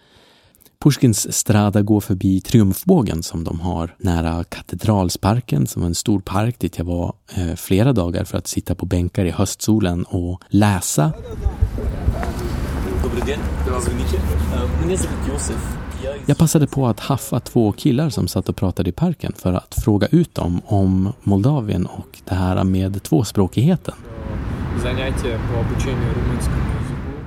Pushkins 0.79 1.33
Strada 1.33 1.81
går 1.81 2.01
förbi 2.01 2.41
Triumfbågen 2.41 3.23
som 3.23 3.43
de 3.43 3.59
har 3.59 3.95
nära 3.97 4.43
Katedralsparken 4.43 5.67
som 5.67 5.81
var 5.81 5.87
en 5.87 5.95
stor 5.95 6.19
park 6.19 6.59
dit 6.59 6.77
jag 6.77 6.85
var 6.85 7.13
eh, 7.35 7.55
flera 7.55 7.93
dagar 7.93 8.23
för 8.23 8.37
att 8.37 8.47
sitta 8.47 8.75
på 8.75 8.85
bänkar 8.85 9.25
i 9.25 9.31
höstsolen 9.31 10.03
och 10.03 10.41
läsa. 10.49 11.13
Jag 16.25 16.37
passade 16.37 16.67
på 16.67 16.87
att 16.87 16.99
haffa 16.99 17.39
två 17.39 17.71
killar 17.71 18.09
som 18.09 18.27
satt 18.27 18.49
och 18.49 18.55
pratade 18.55 18.89
i 18.89 18.93
parken 18.93 19.33
för 19.37 19.53
att 19.53 19.75
fråga 19.83 20.07
ut 20.11 20.35
dem 20.35 20.61
om 20.65 21.13
Moldavien 21.23 21.85
och 21.85 22.19
det 22.25 22.35
här 22.35 22.63
med 22.63 23.03
tvåspråkigheten. 23.03 23.93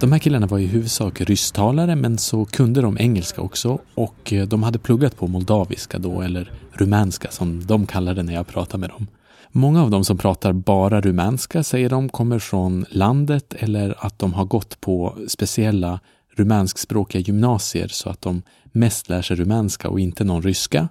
De 0.01 0.13
här 0.13 0.19
killarna 0.19 0.47
var 0.47 0.59
i 0.59 0.67
huvudsak 0.67 1.21
rysstalare 1.21 1.97
men 1.97 2.19
så 2.19 2.45
kunde 2.45 2.81
de 2.81 2.99
engelska 2.99 3.41
också 3.43 3.79
och 3.95 4.33
de 4.49 4.63
hade 4.63 4.79
pluggat 4.79 5.17
på 5.17 5.27
moldaviska 5.27 5.99
då, 5.99 6.21
eller 6.21 6.53
rumänska 6.73 7.31
som 7.31 7.67
de 7.67 7.87
kallade 7.87 8.23
när 8.23 8.35
jag 8.35 8.47
pratade 8.47 8.81
med 8.81 8.91
dem. 8.91 9.07
Många 9.53 9.83
av 9.83 9.91
dem 9.91 10.05
som 10.05 10.19
pratar 10.19 10.53
bara 10.53 11.01
rumänska 11.01 11.63
säger 11.63 11.91
de 11.91 12.09
kommer 12.09 12.39
från 12.39 12.85
landet 12.91 13.55
eller 13.59 13.95
att 13.99 14.19
de 14.19 14.35
har 14.35 14.45
gått 14.45 14.81
på 14.81 15.17
speciella 15.29 16.01
rumänskspråkiga 16.37 17.21
gymnasier 17.21 17.89
så 17.89 18.11
att 18.11 18.21
de 18.21 18.43
mest 18.79 19.09
lär 19.09 19.23
sig 19.23 19.37
rumänska 19.37 19.89
och 19.89 20.01
inte 20.01 20.25
någon 20.25 20.43
ryska. 20.43 20.89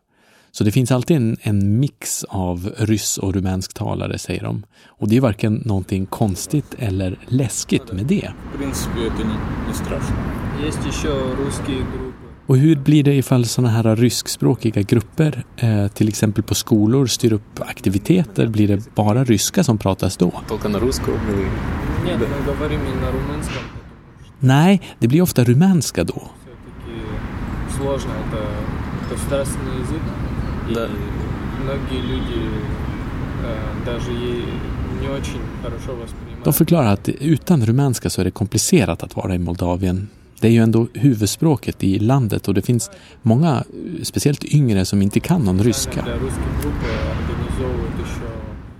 Så 0.51 0.63
det 0.63 0.71
finns 0.71 0.91
alltid 0.91 1.17
en, 1.17 1.37
en 1.41 1.79
mix 1.79 2.23
av 2.23 2.71
ryss 2.77 3.17
och 3.17 3.33
rumänsktalare, 3.33 4.17
säger 4.17 4.43
de. 4.43 4.63
Och 4.87 5.09
det 5.09 5.17
är 5.17 5.21
varken 5.21 5.61
någonting 5.65 6.05
konstigt 6.05 6.75
eller 6.77 7.19
läskigt 7.27 7.91
med 7.91 8.05
det. 8.05 8.31
Och 12.47 12.57
hur 12.57 12.75
blir 12.75 13.03
det 13.03 13.15
ifall 13.15 13.45
sådana 13.45 13.73
här 13.73 13.95
ryskspråkiga 13.95 14.81
grupper, 14.81 15.43
eh, 15.57 15.87
till 15.87 16.07
exempel 16.07 16.43
på 16.43 16.55
skolor, 16.55 17.05
styr 17.05 17.33
upp 17.33 17.59
aktiviteter? 17.59 18.47
Blir 18.47 18.67
det 18.67 18.95
bara 18.95 19.23
ryska 19.23 19.63
som 19.63 19.77
pratas 19.77 20.17
då? 20.17 20.31
Nej, 24.39 24.81
det 24.99 25.07
blir 25.07 25.21
ofta 25.21 25.43
rumänska 25.43 26.03
då. 26.03 26.21
De 36.43 36.53
förklarar 36.53 36.93
att 36.93 37.09
utan 37.09 37.65
rumänska 37.65 38.09
så 38.09 38.21
är 38.21 38.25
det 38.25 38.31
komplicerat 38.31 39.03
att 39.03 39.15
vara 39.15 39.35
i 39.35 39.39
Moldavien. 39.39 40.07
Det 40.41 40.47
är 40.47 40.51
ju 40.51 40.63
ändå 40.63 40.87
huvudspråket 40.93 41.83
i 41.83 41.99
landet 41.99 42.47
och 42.47 42.53
det 42.53 42.61
finns 42.61 42.91
många, 43.21 43.63
speciellt 44.03 44.45
yngre, 44.45 44.85
som 44.85 45.01
inte 45.01 45.19
kan 45.19 45.41
någon 45.41 45.63
ryska. 45.63 46.05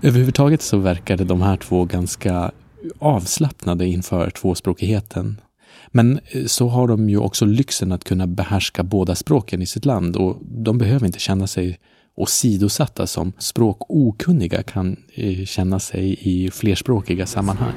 Överhuvudtaget 0.01 0.61
så 0.61 0.77
verkade 0.77 1.23
de 1.23 1.41
här 1.41 1.57
två 1.57 1.85
ganska 1.85 2.51
avslappnade 2.99 3.85
inför 3.85 4.29
tvåspråkigheten. 4.29 5.41
Men 5.87 6.19
eh, 6.31 6.45
så 6.45 6.67
har 6.67 6.87
de 6.87 7.09
ju 7.09 7.17
också 7.17 7.45
lyxen 7.45 7.91
att 7.91 8.03
kunna 8.03 8.27
behärska 8.27 8.83
båda 8.83 9.15
språken 9.15 9.61
i 9.61 9.65
sitt 9.65 9.85
land 9.85 10.15
och 10.15 10.37
de 10.41 10.77
behöver 10.77 11.05
inte 11.05 11.19
känna 11.19 11.47
sig 11.47 11.79
åsidosatta 12.15 13.07
som 13.07 13.33
språkokunniga 13.37 14.63
kan 14.63 14.97
eh, 15.13 15.45
känna 15.45 15.79
sig 15.79 16.17
i 16.19 16.51
flerspråkiga 16.51 17.25
sammanhang. 17.25 17.73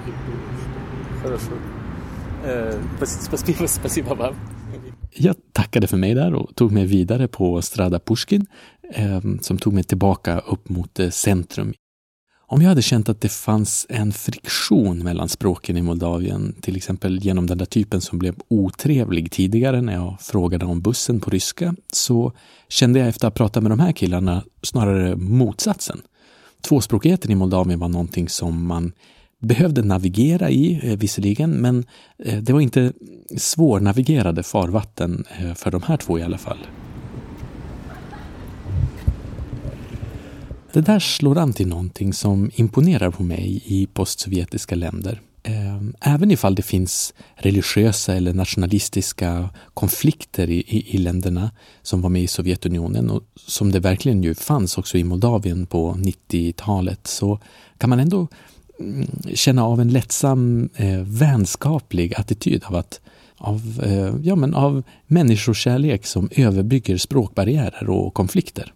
Jag 5.12 5.36
tackade 5.52 5.86
för 5.86 5.96
mig 5.96 6.14
där 6.14 6.34
och 6.34 6.56
tog 6.56 6.72
mig 6.72 6.86
vidare 6.86 7.28
på 7.28 7.62
Strada 7.62 7.98
Pushkin 7.98 8.46
eh, 8.94 9.20
som 9.40 9.58
tog 9.58 9.72
mig 9.72 9.84
tillbaka 9.84 10.38
upp 10.38 10.68
mot 10.68 11.00
eh, 11.00 11.10
centrum 11.10 11.72
om 12.52 12.62
jag 12.62 12.68
hade 12.68 12.82
känt 12.82 13.08
att 13.08 13.20
det 13.20 13.28
fanns 13.28 13.86
en 13.88 14.12
friktion 14.12 14.98
mellan 14.98 15.28
språken 15.28 15.76
i 15.76 15.82
Moldavien, 15.82 16.54
till 16.60 16.76
exempel 16.76 17.18
genom 17.24 17.46
den 17.46 17.58
där 17.58 17.66
typen 17.66 18.00
som 18.00 18.18
blev 18.18 18.34
otrevlig 18.48 19.32
tidigare 19.32 19.80
när 19.82 19.92
jag 19.92 20.16
frågade 20.20 20.64
om 20.64 20.80
bussen 20.80 21.20
på 21.20 21.30
ryska, 21.30 21.74
så 21.92 22.32
kände 22.68 22.98
jag 22.98 23.08
efter 23.08 23.26
att 23.26 23.38
ha 23.38 23.44
pratat 23.44 23.62
med 23.62 23.72
de 23.72 23.80
här 23.80 23.92
killarna 23.92 24.44
snarare 24.62 25.16
motsatsen. 25.16 26.00
Tvåspråkigheten 26.60 27.30
i 27.30 27.34
Moldavien 27.34 27.78
var 27.78 27.88
någonting 27.88 28.28
som 28.28 28.66
man 28.66 28.92
behövde 29.40 29.82
navigera 29.82 30.50
i, 30.50 30.80
eh, 30.82 30.98
visserligen, 30.98 31.50
men 31.50 31.84
eh, 32.24 32.38
det 32.38 32.52
var 32.52 32.60
inte 32.60 32.92
svårnavigerade 33.36 34.42
farvatten 34.42 35.24
eh, 35.40 35.54
för 35.54 35.70
de 35.70 35.82
här 35.82 35.96
två 35.96 36.18
i 36.18 36.22
alla 36.22 36.38
fall. 36.38 36.58
Det 40.72 40.80
där 40.80 40.98
slår 40.98 41.38
an 41.38 41.52
till 41.52 41.68
någonting 41.68 42.12
som 42.12 42.50
imponerar 42.54 43.10
på 43.10 43.22
mig 43.22 43.62
i 43.64 43.86
postsovjetiska 43.86 44.74
länder. 44.74 45.20
Eh, 45.42 46.12
även 46.14 46.30
ifall 46.30 46.54
det 46.54 46.62
finns 46.62 47.14
religiösa 47.34 48.14
eller 48.14 48.34
nationalistiska 48.34 49.50
konflikter 49.74 50.50
i, 50.50 50.58
i, 50.58 50.96
i, 50.96 50.98
länderna 50.98 51.50
som 51.82 52.02
var 52.02 52.10
med 52.10 52.22
i 52.22 52.26
Sovjetunionen 52.26 53.10
och 53.10 53.22
som 53.36 53.72
det 53.72 53.80
verkligen 53.80 54.22
ju 54.22 54.34
fanns 54.34 54.78
också 54.78 54.98
i 54.98 55.04
Moldavien 55.04 55.66
på 55.66 55.92
90-talet 55.92 57.06
så 57.06 57.40
kan 57.78 57.90
man 57.90 58.00
ändå 58.00 58.28
mm, 58.80 59.06
känna 59.34 59.64
av 59.64 59.80
en 59.80 59.88
lättsam 59.88 60.68
eh, 60.76 61.00
vänskaplig 61.00 62.14
attityd 62.14 62.64
av 62.64 62.76
att 62.76 63.00
av, 63.36 63.82
eh, 63.84 64.14
ja, 64.22 64.36
men 64.36 64.54
av 64.54 64.82
människokärlek 65.06 66.06
som 66.06 66.28
överbygger 66.32 66.96
språkbarriärer 66.96 67.90
och 67.90 68.14
konflikter. 68.14 68.72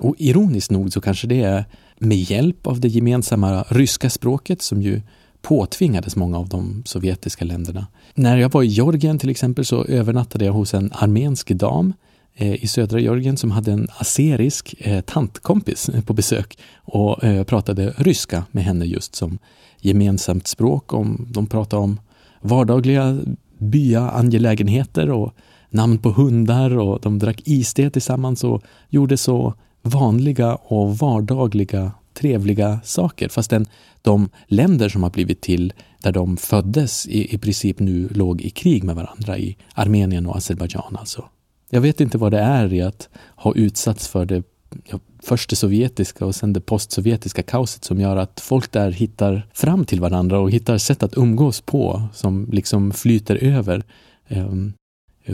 Och 0.00 0.14
ironiskt 0.18 0.70
nog 0.70 0.92
så 0.92 1.00
kanske 1.00 1.26
det 1.26 1.42
är 1.42 1.64
med 1.98 2.18
hjälp 2.18 2.66
av 2.66 2.80
det 2.80 2.88
gemensamma 2.88 3.64
ryska 3.68 4.10
språket 4.10 4.62
som 4.62 4.82
ju 4.82 5.02
påtvingades 5.42 6.16
många 6.16 6.38
av 6.38 6.48
de 6.48 6.82
sovjetiska 6.86 7.44
länderna. 7.44 7.86
När 8.14 8.36
jag 8.36 8.52
var 8.52 8.62
i 8.62 8.66
Georgien 8.66 9.18
till 9.18 9.30
exempel 9.30 9.64
så 9.64 9.84
övernattade 9.84 10.44
jag 10.44 10.52
hos 10.52 10.74
en 10.74 10.92
armensk 10.92 11.50
dam 11.50 11.92
eh, 12.34 12.64
i 12.64 12.66
södra 12.66 13.00
Georgien 13.00 13.36
som 13.36 13.50
hade 13.50 13.72
en 13.72 13.88
aserisk 13.98 14.74
eh, 14.78 15.00
tantkompis 15.00 15.90
på 16.06 16.12
besök 16.12 16.58
och 16.76 17.24
eh, 17.24 17.44
pratade 17.44 17.94
ryska 17.96 18.44
med 18.50 18.64
henne 18.64 18.84
just 18.84 19.14
som 19.14 19.38
gemensamt 19.80 20.46
språk. 20.46 20.92
Om, 20.92 21.26
de 21.30 21.46
pratade 21.46 21.82
om 21.82 22.00
vardagliga 22.40 23.18
byaangelägenheter 23.58 25.10
och 25.10 25.34
namn 25.70 25.98
på 25.98 26.10
hundar 26.10 26.78
och 26.78 27.00
de 27.00 27.18
drack 27.18 27.42
iste 27.44 27.90
tillsammans 27.90 28.44
och 28.44 28.62
gjorde 28.88 29.16
så 29.16 29.54
vanliga 29.88 30.54
och 30.54 30.98
vardagliga 30.98 31.92
trevliga 32.14 32.80
saker 32.84 33.28
fastän 33.28 33.66
de 34.02 34.28
länder 34.46 34.88
som 34.88 35.02
har 35.02 35.10
blivit 35.10 35.40
till 35.40 35.72
där 36.02 36.12
de 36.12 36.36
föddes 36.36 37.06
i, 37.06 37.34
i 37.34 37.38
princip 37.38 37.78
nu 37.80 38.08
låg 38.08 38.40
i 38.40 38.50
krig 38.50 38.84
med 38.84 38.96
varandra 38.96 39.38
i 39.38 39.56
Armenien 39.74 40.26
och 40.26 40.36
Azerbajdzjan 40.36 40.96
alltså. 40.96 41.24
Jag 41.70 41.80
vet 41.80 42.00
inte 42.00 42.18
vad 42.18 42.32
det 42.32 42.40
är 42.40 42.72
i 42.72 42.82
att 42.82 43.08
ha 43.36 43.54
utsatts 43.54 44.08
för 44.08 44.24
det 44.24 44.42
ja, 44.84 44.98
först 45.22 45.50
det 45.50 45.56
sovjetiska 45.56 46.26
och 46.26 46.34
sen 46.34 46.52
det 46.52 46.60
postsovjetiska 46.60 47.42
kaoset 47.42 47.84
som 47.84 48.00
gör 48.00 48.16
att 48.16 48.40
folk 48.40 48.72
där 48.72 48.90
hittar 48.90 49.46
fram 49.52 49.84
till 49.84 50.00
varandra 50.00 50.38
och 50.38 50.50
hittar 50.50 50.78
sätt 50.78 51.02
att 51.02 51.16
umgås 51.16 51.60
på 51.60 52.02
som 52.12 52.48
liksom 52.52 52.92
flyter 52.92 53.36
över 53.36 53.84
eh, 54.28 54.54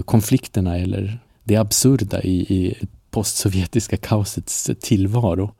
konflikterna 0.04 0.78
eller 0.78 1.18
det 1.44 1.56
absurda 1.56 2.22
i, 2.22 2.36
i 2.40 2.76
postsovjetiska 3.14 3.96
kaosets 3.96 4.70
tillvaro. 4.80 5.54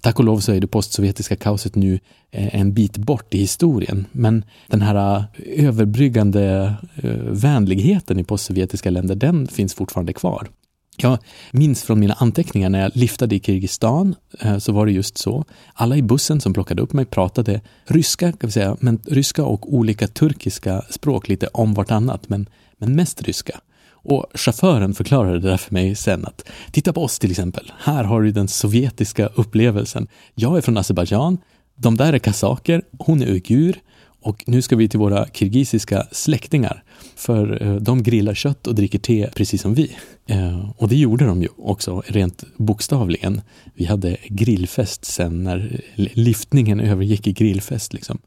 Tack 0.00 0.18
och 0.18 0.24
lov 0.24 0.40
så 0.40 0.52
är 0.52 0.60
det 0.60 0.66
postsovjetiska 0.66 1.36
kaoset 1.36 1.74
nu 1.74 2.00
eh, 2.30 2.60
en 2.60 2.72
bit 2.72 2.96
bort 2.96 3.34
i 3.34 3.38
historien, 3.38 4.06
men 4.12 4.44
den 4.68 4.82
här 4.82 5.24
eh, 5.34 5.64
överbryggande 5.66 6.74
eh, 6.96 7.10
vänligheten 7.20 8.18
i 8.18 8.24
postsovjetiska 8.24 8.90
länder, 8.90 9.14
den 9.14 9.46
finns 9.46 9.74
fortfarande 9.74 10.12
kvar. 10.12 10.48
Jag 10.96 11.18
minns 11.52 11.82
från 11.82 12.00
mina 12.00 12.14
anteckningar 12.14 12.70
när 12.70 12.80
jag 12.80 12.90
liftade 12.94 13.34
i 13.34 13.40
Kirgizistan 13.40 14.14
så 14.58 14.72
var 14.72 14.86
det 14.86 14.92
just 14.92 15.18
så. 15.18 15.44
Alla 15.74 15.96
i 15.96 16.02
bussen 16.02 16.40
som 16.40 16.52
plockade 16.52 16.82
upp 16.82 16.92
mig 16.92 17.04
pratade 17.04 17.60
ryska, 17.84 18.32
kan 18.32 18.48
vi 18.48 18.52
säga, 18.52 18.76
men 18.80 18.98
ryska 19.06 19.44
och 19.44 19.74
olika 19.74 20.08
turkiska 20.08 20.82
språk 20.90 21.28
lite 21.28 21.46
om 21.46 21.74
vartannat, 21.74 22.28
men, 22.28 22.48
men 22.78 22.96
mest 22.96 23.22
ryska. 23.22 23.60
Och 24.10 24.26
chauffören 24.34 24.94
förklarade 24.94 25.38
det 25.38 25.48
där 25.48 25.56
för 25.56 25.74
mig 25.74 25.94
sen 25.94 26.26
att 26.26 26.48
titta 26.72 26.92
på 26.92 27.02
oss 27.02 27.18
till 27.18 27.30
exempel. 27.30 27.72
Här 27.78 28.04
har 28.04 28.22
du 28.22 28.32
den 28.32 28.48
sovjetiska 28.48 29.26
upplevelsen. 29.26 30.06
Jag 30.34 30.56
är 30.56 30.60
från 30.60 30.76
Azerbajdzjan, 30.76 31.38
de 31.76 31.96
där 31.96 32.12
är 32.12 32.18
kasaker, 32.18 32.82
hon 32.98 33.22
är 33.22 33.26
uigur 33.26 33.80
och 34.20 34.44
nu 34.46 34.62
ska 34.62 34.76
vi 34.76 34.88
till 34.88 34.98
våra 34.98 35.26
kirgisiska 35.26 36.06
släktingar 36.12 36.82
för 37.16 37.62
eh, 37.62 37.74
de 37.74 38.02
grillar 38.02 38.34
kött 38.34 38.66
och 38.66 38.74
dricker 38.74 38.98
te 38.98 39.30
precis 39.34 39.62
som 39.62 39.74
vi. 39.74 39.96
Eh, 40.26 40.70
och 40.76 40.88
det 40.88 40.96
gjorde 40.96 41.26
de 41.26 41.42
ju 41.42 41.48
också 41.56 42.02
rent 42.06 42.44
bokstavligen. 42.56 43.40
Vi 43.74 43.84
hade 43.84 44.16
grillfest 44.28 45.04
sen 45.04 45.44
när 45.44 45.82
eh, 45.96 46.06
liftningen 46.14 46.80
övergick 46.80 47.26
i 47.26 47.32
grillfest. 47.32 47.92
Liksom. 47.92 48.18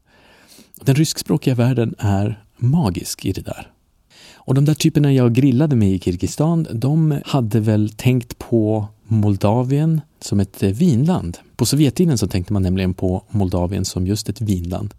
Den 0.80 0.94
ryskspråkiga 0.94 1.54
världen 1.54 1.94
är 1.98 2.44
magisk 2.56 3.24
i 3.24 3.32
det 3.32 3.40
där. 3.40 3.72
Och 4.44 4.54
de 4.54 4.64
där 4.64 4.74
typerna 4.74 5.12
jag 5.12 5.34
grillade 5.34 5.76
med 5.76 5.90
i 5.90 5.98
Kirgizistan, 5.98 6.66
de 6.72 7.20
hade 7.24 7.60
väl 7.60 7.90
tänkt 7.90 8.38
på 8.38 8.88
Moldavien 9.04 10.00
som 10.20 10.40
ett 10.40 10.62
eh, 10.62 10.70
vinland. 10.70 11.38
På 11.56 11.66
Sovjettiden 11.66 12.18
så 12.18 12.26
tänkte 12.26 12.52
man 12.52 12.62
nämligen 12.62 12.94
på 12.94 13.24
Moldavien 13.30 13.84
som 13.84 14.06
just 14.06 14.28
ett 14.28 14.40
vinland. 14.40 14.94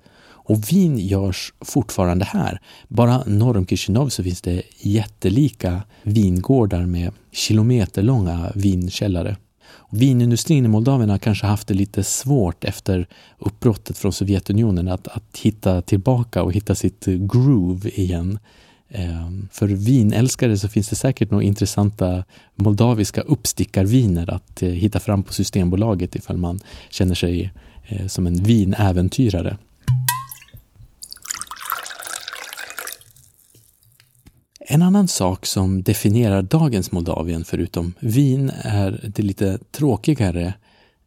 Och 0.46 0.72
vin 0.72 0.98
görs 0.98 1.54
fortfarande 1.62 2.26
här. 2.26 2.62
Bara 2.88 3.24
norr 3.26 3.58
om 3.58 3.66
Chisinau 3.66 4.10
så 4.10 4.24
finns 4.24 4.42
det 4.42 4.64
jättelika 4.80 5.82
vingårdar 6.04 6.86
med 6.86 7.12
kilometerlånga 7.32 8.52
vinkällare. 8.56 9.38
Vinindustrin 9.90 10.66
i 10.66 10.68
Moldavien 10.68 11.10
har 11.10 11.18
kanske 11.18 11.46
haft 11.46 11.68
det 11.68 11.74
lite 11.74 12.04
svårt 12.04 12.64
efter 12.64 13.08
uppbrottet 13.40 13.98
från 13.98 14.14
Sovjetunionen 14.14 14.88
att, 14.88 15.08
att 15.08 15.38
hitta 15.38 15.82
tillbaka 15.82 16.44
och 16.44 16.54
hitta 16.54 16.76
sitt 16.76 17.06
groove 17.06 17.90
igen. 17.90 18.40
Ehm, 18.96 19.48
för 19.52 19.68
vinälskare 19.68 20.58
så 20.58 20.68
finns 20.68 20.90
det 20.90 20.96
säkert 20.96 21.32
några 21.32 21.44
intressanta 21.44 22.24
moldaviska 22.56 23.22
uppstickarviner 23.22 24.30
att 24.30 24.62
eh, 24.62 24.70
hitta 24.70 25.00
fram 25.00 25.24
på 25.24 25.34
Systembolaget 25.34 26.16
ifall 26.16 26.38
man 26.38 26.60
känner 26.90 27.16
sig 27.16 27.54
eh, 27.88 28.08
som 28.08 28.28
en 28.28 28.44
vinäventyrare. 28.44 29.58
En 34.60 34.82
annan 34.82 35.08
sak 35.08 35.46
som 35.46 35.84
definierar 35.84 36.42
dagens 36.42 36.92
Moldavien 36.92 37.46
förutom 37.46 37.94
vin 38.00 38.52
är 38.62 39.12
det 39.16 39.24
lite 39.24 39.60
tråkigare 39.72 40.54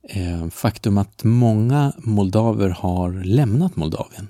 eh, 0.03 0.49
faktum 0.49 0.99
att 0.99 1.25
många 1.25 1.93
moldaver 1.99 2.69
har 2.69 3.25
lämnat 3.25 3.77
Moldavien. 3.77 4.29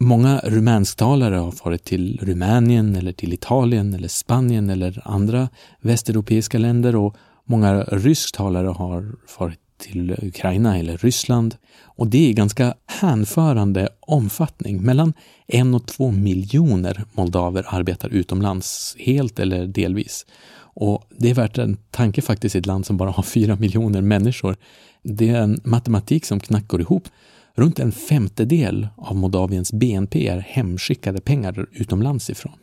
Många 0.00 0.40
rumänsktalare 0.44 1.34
har 1.34 1.52
farit 1.52 1.84
till 1.84 2.18
Rumänien 2.22 2.96
eller 2.96 3.12
till 3.12 3.32
Italien 3.32 3.94
eller 3.94 4.08
Spanien 4.08 4.70
eller 4.70 5.02
andra 5.04 5.48
västeuropeiska 5.80 6.58
länder 6.58 6.96
och 6.96 7.16
många 7.44 7.82
rysktalare 7.82 8.68
har 8.68 9.14
farit 9.26 9.58
till 9.78 10.16
Ukraina 10.22 10.78
eller 10.78 10.96
Ryssland. 10.96 11.56
Och 11.82 12.06
det 12.06 12.18
är 12.18 12.28
i 12.28 12.32
ganska 12.32 12.74
hänförande 12.86 13.88
omfattning. 14.00 14.82
Mellan 14.82 15.12
en 15.46 15.74
och 15.74 15.86
två 15.86 16.10
miljoner 16.10 17.04
moldaver 17.12 17.64
arbetar 17.68 18.08
utomlands, 18.08 18.96
helt 18.98 19.38
eller 19.38 19.66
delvis. 19.66 20.26
Och 20.58 21.04
det 21.18 21.30
är 21.30 21.34
värt 21.34 21.58
en 21.58 21.76
tanke 21.90 22.22
faktiskt 22.22 22.54
i 22.54 22.58
ett 22.58 22.66
land 22.66 22.86
som 22.86 22.96
bara 22.96 23.10
har 23.10 23.22
fyra 23.34 23.56
miljoner 23.56 24.00
människor. 24.00 24.56
Det 25.02 25.28
är 25.28 25.40
en 25.40 25.60
matematik 25.64 26.24
som 26.24 26.40
knackar 26.40 26.80
ihop. 26.80 27.08
Runt 27.56 27.78
en 27.78 27.92
femtedel 27.92 28.88
av 28.96 29.16
Moldaviens 29.16 29.72
BNP 29.72 30.28
är 30.28 30.38
hemskickade 30.38 31.20
pengar 31.20 31.66
utomlands 31.72 32.30
ifrån. 32.30 32.58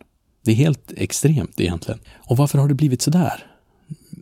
Det 0.46 0.52
är 0.52 0.56
helt 0.56 0.94
extremt 0.98 1.60
egentligen. 1.60 2.00
Och 2.16 2.38
varför 2.38 2.58
har 2.60 2.68
det 2.68 2.74
blivit 2.74 3.02
så 3.02 3.12
där? 3.12 3.46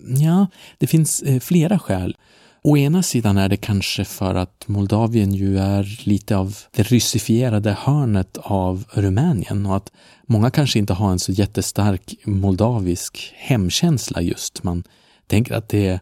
Ja, 0.07 0.47
det 0.77 0.87
finns 0.87 1.21
eh, 1.21 1.39
flera 1.39 1.79
skäl. 1.79 2.17
Å 2.63 2.77
ena 2.77 3.03
sidan 3.03 3.37
är 3.37 3.49
det 3.49 3.57
kanske 3.57 4.05
för 4.05 4.35
att 4.35 4.67
Moldavien 4.67 5.33
ju 5.33 5.57
är 5.57 6.07
lite 6.07 6.37
av 6.37 6.57
det 6.71 6.83
ryssifierade 6.83 7.77
hörnet 7.79 8.37
av 8.41 8.83
Rumänien 8.93 9.65
och 9.65 9.75
att 9.75 9.91
många 10.25 10.51
kanske 10.51 10.79
inte 10.79 10.93
har 10.93 11.11
en 11.11 11.19
så 11.19 11.31
jättestark 11.31 12.15
moldavisk 12.25 13.33
hemkänsla 13.37 14.21
just. 14.21 14.63
Man 14.63 14.83
tänker 15.27 15.55
att 15.55 15.69
det 15.69 15.99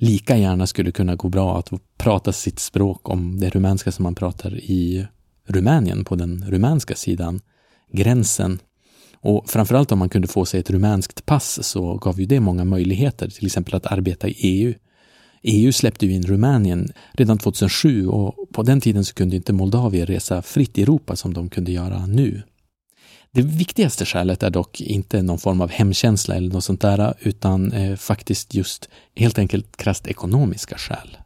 lika 0.00 0.36
gärna 0.36 0.66
skulle 0.66 0.92
kunna 0.92 1.16
gå 1.16 1.28
bra 1.28 1.58
att 1.58 1.70
prata 1.98 2.32
sitt 2.32 2.58
språk 2.58 3.08
om 3.08 3.40
det 3.40 3.50
rumänska 3.50 3.92
som 3.92 4.02
man 4.02 4.14
pratar 4.14 4.54
i 4.56 5.06
Rumänien 5.46 6.04
på 6.04 6.16
den 6.16 6.44
rumänska 6.48 6.94
sidan 6.94 7.40
gränsen. 7.92 8.58
Och 9.20 9.50
framförallt 9.50 9.92
om 9.92 9.98
man 9.98 10.08
kunde 10.08 10.28
få 10.28 10.44
sig 10.44 10.60
ett 10.60 10.70
rumänskt 10.70 11.26
pass 11.26 11.66
så 11.68 11.94
gav 11.94 12.20
ju 12.20 12.26
det 12.26 12.40
många 12.40 12.64
möjligheter, 12.64 13.28
till 13.28 13.46
exempel 13.46 13.74
att 13.74 13.86
arbeta 13.86 14.28
i 14.28 14.32
EU. 14.38 14.74
EU 15.42 15.72
släppte 15.72 16.06
ju 16.06 16.12
in 16.12 16.22
Rumänien 16.22 16.92
redan 17.12 17.38
2007 17.38 18.08
och 18.08 18.52
på 18.52 18.62
den 18.62 18.80
tiden 18.80 19.04
så 19.04 19.14
kunde 19.14 19.36
inte 19.36 19.52
Moldavien 19.52 20.06
resa 20.06 20.42
fritt 20.42 20.78
i 20.78 20.82
Europa 20.82 21.16
som 21.16 21.34
de 21.34 21.48
kunde 21.48 21.72
göra 21.72 22.06
nu. 22.06 22.42
Det 23.32 23.42
viktigaste 23.42 24.06
skälet 24.06 24.42
är 24.42 24.50
dock 24.50 24.80
inte 24.80 25.22
någon 25.22 25.38
form 25.38 25.60
av 25.60 25.70
hemkänsla 25.70 26.34
eller 26.34 26.52
något 26.52 26.64
sånt 26.64 26.80
där, 26.80 27.14
utan 27.20 27.72
eh, 27.72 27.96
faktiskt 27.96 28.54
just 28.54 28.88
helt 29.16 29.38
enkelt 29.38 29.76
krasst 29.76 30.06
ekonomiska 30.06 30.78
skäl. 30.78 31.16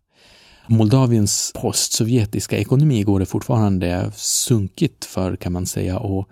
Moldaviens 0.67 1.53
postsovjetiska 1.55 2.57
ekonomi 2.57 3.03
går 3.03 3.21
det 3.21 3.27
fortfarande 3.27 4.13
sunkigt 4.17 5.05
för 5.05 5.37
kan 5.37 5.53
man 5.53 5.67
säga 5.67 5.99
och 5.99 6.29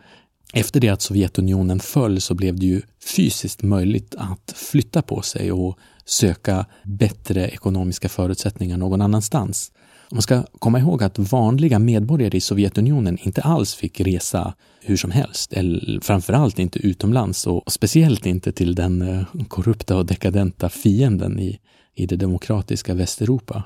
efter 0.53 0.81
det 0.81 0.89
att 0.89 1.03
Sovjetunionen 1.03 1.81
föll 1.81 2.21
så 2.21 2.35
blev 2.35 2.59
det 2.59 2.67
ju 2.67 2.83
fysiskt 3.17 3.63
möjligt 3.63 4.15
att 4.19 4.55
flytta 4.57 5.03
på 5.03 5.23
sig 5.23 5.53
och 5.53 5.79
söka 6.05 6.67
bättre 6.85 7.49
ekonomiska 7.49 8.09
förutsättningar 8.09 8.77
någon 8.77 9.03
annanstans. 9.03 9.73
Man 10.13 10.23
ska 10.23 10.43
komma 10.59 10.79
ihåg 10.79 11.03
att 11.03 11.19
vanliga 11.19 11.79
medborgare 11.79 12.37
i 12.37 12.41
Sovjetunionen 12.41 13.19
inte 13.23 13.41
alls 13.41 13.75
fick 13.75 14.01
resa 14.01 14.55
hur 14.81 14.97
som 14.97 15.11
helst, 15.11 15.53
eller 15.53 16.01
framförallt 16.01 16.59
inte 16.59 16.79
utomlands 16.79 17.47
och 17.47 17.73
speciellt 17.73 18.27
inte 18.27 18.53
till 18.53 18.75
den 18.75 19.03
eh, 19.03 19.23
korrupta 19.49 19.97
och 19.97 20.07
dekadenta 20.07 20.69
fienden 20.69 21.41
i, 21.41 21.59
i 21.95 22.07
det 22.07 22.17
demokratiska 22.17 22.95
Västeuropa. 22.95 23.63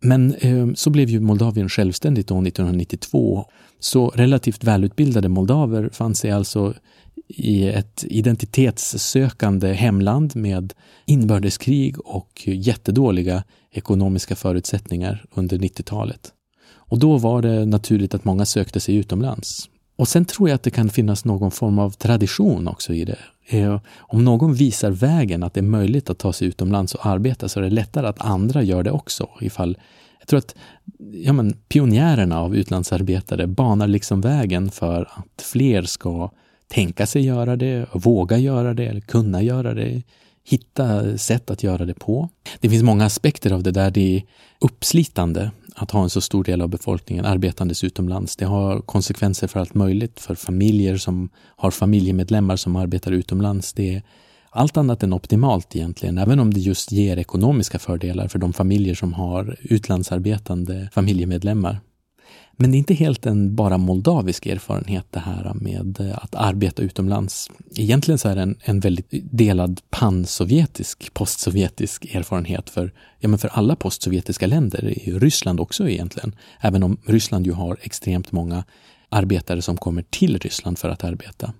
Men 0.00 0.34
eh, 0.34 0.66
så 0.74 0.90
blev 0.90 1.08
ju 1.08 1.20
Moldavien 1.20 1.68
självständigt 1.68 2.28
då 2.28 2.34
1992. 2.34 3.44
Så 3.80 4.08
relativt 4.08 4.64
välutbildade 4.64 5.28
moldaver 5.28 5.90
fann 5.92 6.14
sig 6.14 6.30
alltså 6.30 6.74
i 7.36 7.68
ett 7.68 8.04
identitetssökande 8.08 9.72
hemland 9.72 10.36
med 10.36 10.74
inbördeskrig 11.06 12.00
och 12.00 12.42
jättedåliga 12.44 13.44
ekonomiska 13.70 14.36
förutsättningar 14.36 15.24
under 15.34 15.58
90-talet. 15.58 16.32
Och 16.74 16.98
då 16.98 17.18
var 17.18 17.42
det 17.42 17.66
naturligt 17.66 18.14
att 18.14 18.24
många 18.24 18.46
sökte 18.46 18.80
sig 18.80 18.96
utomlands. 18.96 19.68
Och 19.96 20.08
sen 20.08 20.24
tror 20.24 20.48
jag 20.48 20.54
att 20.56 20.62
det 20.62 20.70
kan 20.70 20.90
finnas 20.90 21.24
någon 21.24 21.50
form 21.50 21.78
av 21.78 21.90
tradition 21.90 22.68
också 22.68 22.94
i 22.94 23.04
det. 23.04 23.18
Eh, 23.48 23.80
om 23.98 24.24
någon 24.24 24.54
visar 24.54 24.90
vägen 24.90 25.42
att 25.42 25.54
det 25.54 25.60
är 25.60 25.62
möjligt 25.62 26.10
att 26.10 26.18
ta 26.18 26.32
sig 26.32 26.48
utomlands 26.48 26.94
och 26.94 27.06
arbeta 27.06 27.48
så 27.48 27.60
är 27.60 27.64
det 27.64 27.70
lättare 27.70 28.06
att 28.06 28.20
andra 28.20 28.62
gör 28.62 28.82
det 28.82 28.90
också. 28.90 29.28
Ifall, 29.40 29.78
jag 30.18 30.28
tror 30.28 30.38
att 30.38 30.54
ja 31.12 31.32
men, 31.32 31.52
pionjärerna 31.68 32.40
av 32.40 32.56
utlandsarbetare 32.56 33.46
banar 33.46 33.86
liksom 33.86 34.20
vägen 34.20 34.70
för 34.70 35.02
att 35.02 35.42
fler 35.42 35.82
ska 35.82 36.30
tänka 36.72 37.06
sig 37.06 37.22
göra 37.24 37.56
det, 37.56 37.86
våga 37.92 38.38
göra 38.38 38.74
det 38.74 38.86
eller 38.86 39.00
kunna 39.00 39.42
göra 39.42 39.74
det. 39.74 40.02
Hitta 40.44 41.18
sätt 41.18 41.50
att 41.50 41.62
göra 41.62 41.84
det 41.84 41.94
på. 41.94 42.28
Det 42.60 42.70
finns 42.70 42.82
många 42.82 43.04
aspekter 43.04 43.52
av 43.52 43.62
det 43.62 43.70
där. 43.70 43.90
Det 43.90 44.16
är 44.16 44.22
uppslitande 44.60 45.50
att 45.74 45.90
ha 45.90 46.02
en 46.02 46.10
så 46.10 46.20
stor 46.20 46.44
del 46.44 46.60
av 46.60 46.68
befolkningen 46.68 47.24
arbetandes 47.24 47.84
utomlands. 47.84 48.36
Det 48.36 48.44
har 48.44 48.80
konsekvenser 48.80 49.46
för 49.46 49.60
allt 49.60 49.74
möjligt, 49.74 50.20
för 50.20 50.34
familjer 50.34 50.96
som 50.96 51.28
har 51.56 51.70
familjemedlemmar 51.70 52.56
som 52.56 52.76
arbetar 52.76 53.12
utomlands. 53.12 53.72
Det 53.72 53.94
är 53.94 54.02
allt 54.50 54.76
annat 54.76 55.02
än 55.02 55.12
optimalt 55.12 55.76
egentligen, 55.76 56.18
även 56.18 56.40
om 56.40 56.54
det 56.54 56.60
just 56.60 56.92
ger 56.92 57.16
ekonomiska 57.16 57.78
fördelar 57.78 58.28
för 58.28 58.38
de 58.38 58.52
familjer 58.52 58.94
som 58.94 59.12
har 59.12 59.56
utlandsarbetande 59.62 60.88
familjemedlemmar. 60.92 61.80
Men 62.62 62.70
det 62.70 62.76
är 62.76 62.78
inte 62.78 62.94
helt 62.94 63.26
en 63.26 63.54
bara 63.54 63.78
moldavisk 63.78 64.46
erfarenhet 64.46 65.06
det 65.10 65.20
här 65.20 65.54
med 65.54 66.00
eh, 66.00 66.18
att 66.18 66.34
arbeta 66.34 66.82
utomlands. 66.82 67.50
Egentligen 67.76 68.18
så 68.18 68.28
är 68.28 68.36
det 68.36 68.42
en, 68.42 68.56
en 68.60 68.80
väldigt 68.80 69.08
delad 69.10 69.80
pansovjetisk, 69.90 71.14
postsovjetisk 71.14 72.14
erfarenhet 72.14 72.70
för, 72.70 72.92
ja 73.20 73.28
men 73.28 73.38
för 73.38 73.48
alla 73.48 73.76
postsovjetiska 73.76 74.46
länder, 74.46 74.94
Ryssland 75.06 75.60
också 75.60 75.88
egentligen. 75.88 76.34
Även 76.60 76.82
om 76.82 76.96
Ryssland 77.06 77.46
ju 77.46 77.52
har 77.52 77.76
extremt 77.80 78.32
många 78.32 78.64
arbetare 79.08 79.62
som 79.62 79.76
kommer 79.76 80.02
till 80.02 80.38
Ryssland 80.38 80.78
för 80.78 80.88
att 80.88 81.04
arbeta. 81.04 81.52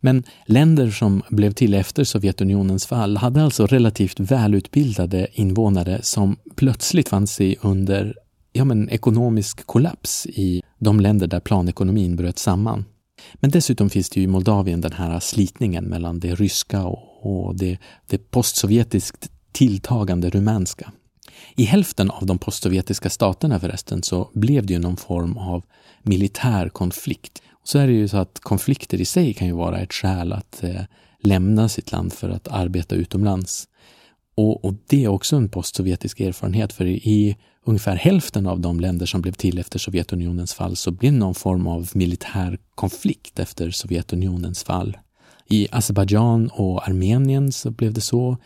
Men 0.00 0.24
länder 0.46 0.90
som 0.90 1.22
blev 1.28 1.52
till 1.52 1.74
efter 1.74 2.04
Sovjetunionens 2.04 2.86
fall 2.86 3.16
hade 3.16 3.42
alltså 3.42 3.66
relativt 3.66 4.20
välutbildade 4.20 5.26
invånare 5.32 5.98
som 6.02 6.36
plötsligt 6.56 7.08
fann 7.08 7.26
sig 7.26 7.56
under 7.60 8.14
ja, 8.52 8.64
men, 8.64 8.88
ekonomisk 8.88 9.66
kollaps 9.66 10.26
i 10.26 10.62
de 10.78 11.00
länder 11.00 11.26
där 11.26 11.40
planekonomin 11.40 12.16
bröt 12.16 12.38
samman. 12.38 12.84
Men 13.34 13.50
dessutom 13.50 13.90
finns 13.90 14.10
det 14.10 14.20
ju 14.20 14.24
i 14.24 14.26
Moldavien 14.26 14.80
den 14.80 14.92
här 14.92 15.20
slitningen 15.20 15.84
mellan 15.84 16.20
det 16.20 16.34
ryska 16.34 16.84
och, 17.22 17.56
det, 17.56 17.78
det 18.06 18.30
postsovjetiskt 18.30 19.30
tilltagande 19.52 20.30
rumänska. 20.30 20.92
I 21.56 21.64
hälften 21.64 22.10
av 22.10 22.26
de 22.26 22.38
postsovjetiska 22.38 23.10
staterna 23.10 23.60
förresten 23.60 24.02
så 24.02 24.30
blev 24.34 24.66
det 24.66 24.72
ju 24.72 24.78
någon 24.78 24.96
form 24.96 25.38
av 25.38 25.64
militär 26.02 26.68
konflikt. 26.68 27.42
Så 27.64 27.78
är 27.78 27.86
det 27.86 27.92
ju 27.92 28.08
så 28.08 28.16
att 28.16 28.40
konflikter 28.40 29.00
i 29.00 29.04
sig 29.04 29.34
kan 29.34 29.46
ju 29.46 29.52
vara 29.54 29.78
ett 29.78 29.92
skäl 29.92 30.32
att 30.32 30.62
eh, 30.62 30.82
lämna 31.22 31.68
sitt 31.68 31.92
land 31.92 32.12
för 32.12 32.28
att 32.28 32.48
arbeta 32.48 32.94
utomlands. 32.94 33.68
Och, 34.40 34.64
och, 34.64 34.74
det 34.86 35.04
är 35.04 35.08
också 35.08 35.36
en 35.36 35.48
postsovjetisk 35.48 36.20
erfarenhet, 36.20 36.72
för 36.72 36.86
i 36.86 37.36
ungefär 37.64 37.96
hälften 37.96 38.46
av 38.46 38.60
de 38.60 38.80
länder 38.80 39.06
som 39.06 39.22
blev 39.22 39.32
till 39.32 39.58
efter 39.58 39.78
Sovjetunionens 39.78 40.54
fall 40.54 40.76
så 40.76 40.90
blev 40.90 41.12
någon 41.12 41.34
form 41.34 41.66
av 41.66 41.90
militär 41.94 42.58
konflikt 42.74 43.38
efter 43.38 43.70
Sovjetunionens 43.70 44.64
fall. 44.64 44.98
I 45.48 45.68
Azerbajdzjan 45.70 46.48
och 46.48 46.88
Armenien 46.88 47.52
så 47.52 47.70
blev 47.70 47.92
det 47.92 48.00
så. 48.00 48.36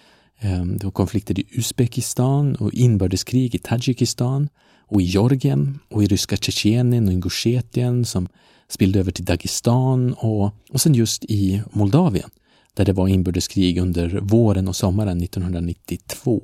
Ehm, 0.41 0.79
det 0.79 0.85
var 0.85 0.91
konflikter 0.91 1.39
i 1.39 1.47
Uzbekistan 1.51 2.55
och 2.55 2.75
inbördeskrig 2.75 3.55
i 3.55 3.59
Tadzjikistan 3.59 4.49
och 4.89 5.03
i 5.03 5.05
Georgien 5.05 5.79
och 5.91 6.03
i 6.03 6.07
ryska 6.07 6.37
Tjetjenien 6.37 7.07
och 7.07 7.13
Ingusjetien 7.13 8.05
som 8.05 8.29
spillde 8.69 8.99
över 8.99 9.13
till 9.13 9.25
Dagestan 9.25 10.13
och, 10.13 10.45
och 10.71 10.81
sen 10.81 10.95
just 10.95 11.25
i 11.25 11.63
Moldavien 11.73 12.31
där 12.75 12.85
det 12.85 12.93
var 12.93 13.09
inbördeskrig 13.09 13.79
under 13.79 14.21
våren 14.23 14.69
och 14.69 14.77
sommaren 14.77 15.23
1992. 15.23 16.43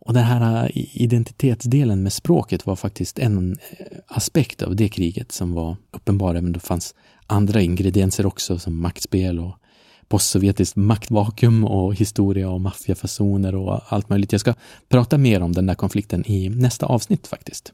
Och 0.00 0.14
den 0.14 0.24
här 0.24 0.64
eh, 0.64 1.02
identitetsdelen 1.02 2.02
med 2.02 2.12
språket 2.12 2.66
var 2.66 2.76
faktiskt 2.76 3.18
en 3.18 3.52
eh, 3.52 3.86
aspekt 4.06 4.62
av 4.62 4.76
det 4.76 4.88
kriget 4.88 5.32
som 5.32 5.52
var 5.52 5.76
uppenbar, 5.90 6.34
men 6.34 6.52
det 6.52 6.60
fanns 6.60 6.94
andra 7.26 7.60
ingredienser 7.60 8.26
också 8.26 8.58
som 8.58 8.80
maktspel 8.80 9.38
och 9.38 9.54
postsovjetiskt 10.08 10.76
maktvakuum 10.76 11.64
och 11.64 11.94
historia 11.94 12.50
och 12.50 12.60
maffiafasoner 12.60 13.54
och 13.54 13.80
allt 13.92 14.08
möjligt. 14.08 14.32
Jag 14.32 14.40
ska 14.40 14.54
prata 14.88 15.18
mer 15.18 15.42
om 15.42 15.52
den 15.52 15.66
där 15.66 15.74
konflikten 15.74 16.30
i 16.30 16.48
nästa 16.48 16.86
avsnitt 16.86 17.26
faktiskt. 17.26 17.72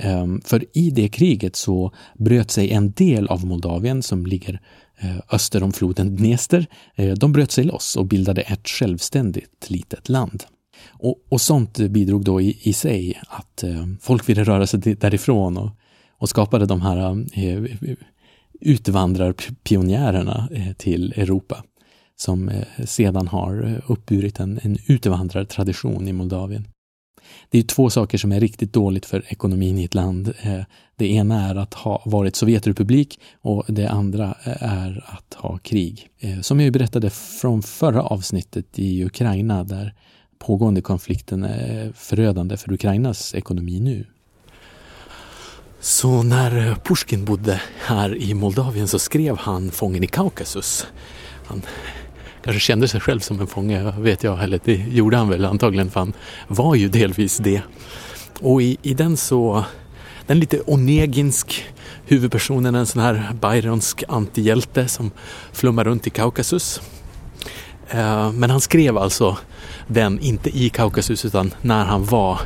Ehm, 0.00 0.40
för 0.44 0.64
i 0.72 0.90
det 0.90 1.08
kriget 1.08 1.56
så 1.56 1.92
bröt 2.18 2.50
sig 2.50 2.70
en 2.70 2.92
del 2.92 3.28
av 3.28 3.46
Moldavien 3.46 4.02
som 4.02 4.26
ligger 4.26 4.60
Eh, 4.98 5.16
öster 5.32 5.62
om 5.62 5.72
floden 5.72 6.16
Dnester, 6.16 6.66
eh, 6.94 7.12
de 7.12 7.32
bröt 7.32 7.50
sig 7.50 7.64
loss 7.64 7.96
och 7.96 8.06
bildade 8.06 8.42
ett 8.42 8.68
självständigt 8.68 9.70
litet 9.70 10.08
land. 10.08 10.44
Och, 10.88 11.16
och 11.28 11.40
sånt 11.40 11.78
bidrog 11.78 12.24
då 12.24 12.40
i, 12.40 12.58
i 12.62 12.72
sig 12.72 13.20
att 13.28 13.62
eh, 13.62 13.86
folk 14.00 14.28
ville 14.28 14.44
röra 14.44 14.66
sig 14.66 14.80
därifrån 14.80 15.56
och, 15.56 15.70
och 16.18 16.28
skapade 16.28 16.66
de 16.66 16.80
här 16.80 17.26
eh, 17.32 17.62
utvandrarpionjärerna 18.60 20.48
eh, 20.52 20.72
till 20.72 21.12
Europa 21.16 21.64
som 22.16 22.48
eh, 22.48 22.84
sedan 22.84 23.28
har 23.28 23.62
eh, 23.66 23.90
uppburit 23.90 24.40
en, 24.40 24.60
en 24.62 24.78
utvandrartradition 24.86 26.08
i 26.08 26.12
Moldavien. 26.12 26.68
Det 27.50 27.58
är 27.58 27.62
två 27.62 27.90
saker 27.90 28.18
som 28.18 28.32
är 28.32 28.40
riktigt 28.40 28.72
dåligt 28.72 29.06
för 29.06 29.24
ekonomin 29.28 29.78
i 29.78 29.84
ett 29.84 29.94
land. 29.94 30.34
Eh, 30.42 30.60
det 30.96 31.06
ena 31.06 31.48
är 31.48 31.54
att 31.54 31.74
ha 31.74 32.02
varit 32.04 32.36
Sovjetrepublik 32.36 33.20
och 33.40 33.64
det 33.68 33.86
andra 33.86 34.34
eh, 34.44 34.62
är 34.62 35.04
att 35.06 35.34
ha 35.34 35.58
krig. 35.58 36.08
Eh, 36.18 36.40
som 36.40 36.60
jag 36.60 36.72
berättade 36.72 37.10
från 37.10 37.62
förra 37.62 38.02
avsnittet 38.02 38.78
i 38.78 39.04
Ukraina 39.04 39.64
där 39.64 39.94
pågående 40.38 40.80
konflikten 40.80 41.44
är 41.44 41.92
förödande 41.96 42.56
för 42.56 42.72
Ukrainas 42.72 43.34
ekonomi 43.34 43.80
nu. 43.80 44.06
Så 45.80 46.22
när 46.22 46.74
Pushkin 46.74 47.24
bodde 47.24 47.62
här 47.86 48.16
i 48.16 48.34
Moldavien 48.34 48.88
så 48.88 48.98
skrev 48.98 49.36
han 49.36 49.70
Fången 49.70 50.04
i 50.04 50.06
Kaukasus. 50.06 50.86
Han 51.46 51.62
kanske 52.44 52.60
kände 52.60 52.88
sig 52.88 53.00
själv 53.00 53.20
som 53.20 53.40
en 53.40 53.46
fånge, 53.46 53.92
vet 53.98 54.22
jag, 54.22 54.42
eller 54.42 54.60
det 54.64 54.74
gjorde 54.74 55.16
han 55.16 55.28
väl 55.28 55.44
antagligen 55.44 55.90
för 55.90 56.00
han 56.00 56.12
var 56.48 56.74
ju 56.74 56.88
delvis 56.88 57.38
det. 57.38 57.62
Och 58.40 58.62
i, 58.62 58.76
i 58.82 58.94
den 58.94 59.16
så, 59.16 59.64
den 60.26 60.40
lite 60.40 60.60
oneginsk 60.60 61.64
huvudpersonen, 62.06 62.74
en 62.74 62.86
sån 62.86 63.02
här 63.02 63.32
byronsk 63.40 64.04
antihjälte 64.08 64.88
som 64.88 65.10
flummar 65.52 65.84
runt 65.84 66.06
i 66.06 66.10
Kaukasus. 66.10 66.80
Eh, 67.88 68.32
men 68.32 68.50
han 68.50 68.60
skrev 68.60 68.98
alltså 68.98 69.38
den, 69.86 70.20
inte 70.20 70.58
i 70.58 70.68
Kaukasus 70.68 71.24
utan 71.24 71.54
när 71.62 71.84
han 71.84 72.04
var 72.04 72.40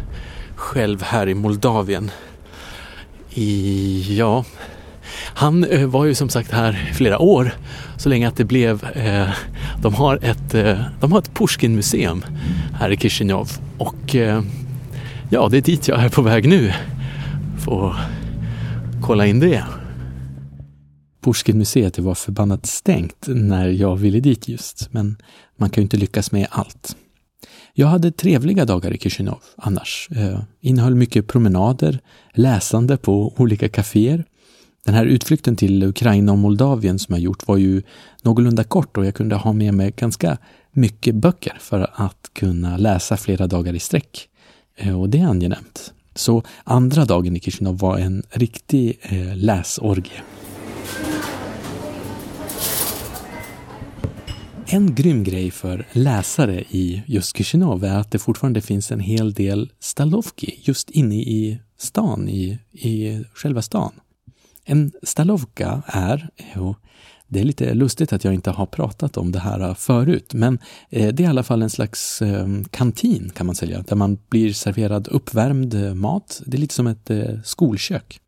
själv 0.57 1.03
här 1.03 1.29
i 1.29 1.35
Moldavien. 1.35 2.11
I, 3.31 4.17
ja, 4.19 4.45
han 5.17 5.65
eh, 5.65 5.87
var 5.87 6.05
ju 6.05 6.15
som 6.15 6.29
sagt 6.29 6.51
här 6.51 6.93
flera 6.95 7.19
år 7.19 7.53
så 7.97 8.09
länge 8.09 8.29
att 8.29 8.37
det 8.37 8.45
blev, 8.45 8.85
eh, 8.85 9.29
de 9.83 9.95
har 9.95 10.19
ett, 10.23 10.55
eh, 10.55 10.81
de 11.01 11.13
har 11.13 11.19
ett 11.19 11.35
Pushkin-museum 11.35 12.25
här 12.75 12.93
i 12.93 12.97
Kishinev 12.97 13.49
och 13.79 14.15
eh, 14.15 14.43
ja, 15.31 15.49
det 15.49 15.57
är 15.57 15.63
dit 15.63 15.89
jag 15.89 16.05
är 16.05 16.09
på 16.09 16.23
väg 16.23 16.49
nu. 16.49 16.73
Får 17.65 17.97
kolla 19.03 19.27
in 19.27 19.41
det. 19.41 19.65
Pushkin-museet 21.25 21.99
var 21.99 22.15
förbannat 22.15 22.67
stängt 22.67 23.27
när 23.27 23.69
jag 23.69 23.97
ville 23.97 24.21
dit 24.21 24.49
just, 24.49 24.89
men 24.93 25.17
man 25.57 25.71
kan 25.71 25.83
ju 25.83 25.85
inte 25.85 25.97
lyckas 25.97 26.33
med 26.33 26.47
allt. 26.51 26.97
Jag 27.75 27.87
hade 27.87 28.11
trevliga 28.11 28.65
dagar 28.65 28.95
i 28.95 28.99
Kishinev 28.99 29.39
annars. 29.57 30.09
Eh, 30.17 30.41
innehöll 30.61 30.95
mycket 30.95 31.27
promenader, 31.27 32.01
läsande 32.35 32.97
på 32.97 33.35
olika 33.37 33.69
kaféer. 33.69 34.25
Den 34.89 34.95
här 34.95 35.07
utflykten 35.07 35.57
till 35.57 35.83
Ukraina 35.83 36.33
och 36.33 36.39
Moldavien 36.39 36.99
som 36.99 37.15
jag 37.15 37.23
gjort 37.23 37.49
var 37.49 37.57
ju 37.57 37.83
någorlunda 38.23 38.65
kort 38.65 38.97
och 38.97 39.07
jag 39.07 39.15
kunde 39.15 39.37
ha 39.37 39.53
med 39.53 39.75
mig 39.75 39.95
ganska 39.97 40.39
mycket 40.73 41.15
böcker 41.15 41.57
för 41.61 41.91
att 41.95 42.31
kunna 42.33 42.77
läsa 42.77 43.17
flera 43.17 43.47
dagar 43.47 43.75
i 43.75 43.79
sträck. 43.79 44.29
Eh, 44.77 45.01
och 45.01 45.09
det 45.09 45.19
är 45.19 45.27
angenämt. 45.27 45.93
Så 46.15 46.43
andra 46.65 47.05
dagen 47.05 47.37
i 47.37 47.41
Kishinev 47.41 47.79
var 47.79 47.99
en 47.99 48.23
riktig 48.31 48.99
eh, 49.03 49.37
läsorgie. 49.37 50.23
En 54.67 54.95
grym 54.95 55.25
grej 55.25 55.51
för 55.51 55.87
läsare 55.93 56.65
i 56.69 57.03
just 57.07 57.37
Kishinev 57.37 57.85
är 57.85 57.99
att 57.99 58.11
det 58.11 58.19
fortfarande 58.19 58.61
finns 58.61 58.93
en 58.93 59.01
hel 59.01 59.33
del 59.33 59.73
Stalovki 59.81 60.61
just 60.63 60.91
inne 60.91 61.15
i 61.15 61.59
stan, 61.79 62.29
i, 62.29 62.59
i 62.73 63.25
själva 63.35 63.63
stan. 63.63 63.93
En 64.71 64.93
Stalovka 65.03 65.83
är, 65.87 66.29
jo, 66.55 66.75
det 67.29 67.41
är 67.41 67.45
lite 67.45 67.75
lustigt 67.75 68.13
att 68.13 68.25
jag 68.25 68.35
inte 68.35 68.51
har 68.51 68.67
pratat 68.67 69.17
om 69.17 69.33
det 69.33 69.39
här 69.39 69.75
förut, 69.75 70.35
men 70.35 70.59
eh, 70.91 71.15
det 71.15 71.23
är 71.23 71.25
i 71.25 71.27
alla 71.27 71.43
fall 71.43 71.63
en 71.63 71.71
slags 71.71 72.23
ehm, 72.23 72.65
kantin 72.65 73.31
kan 73.35 73.47
man 73.47 73.55
säga, 73.55 73.83
där 73.89 73.97
man 73.97 74.19
blir 74.29 74.53
serverad 74.53 75.09
uppvärmd 75.09 75.75
eh, 75.75 75.95
mat. 75.95 76.43
Det 76.47 76.57
är 76.57 76.61
lite 76.61 76.75
som 76.75 76.87
ett 76.87 77.11
eh, 77.11 77.41
skolkök. 77.45 78.21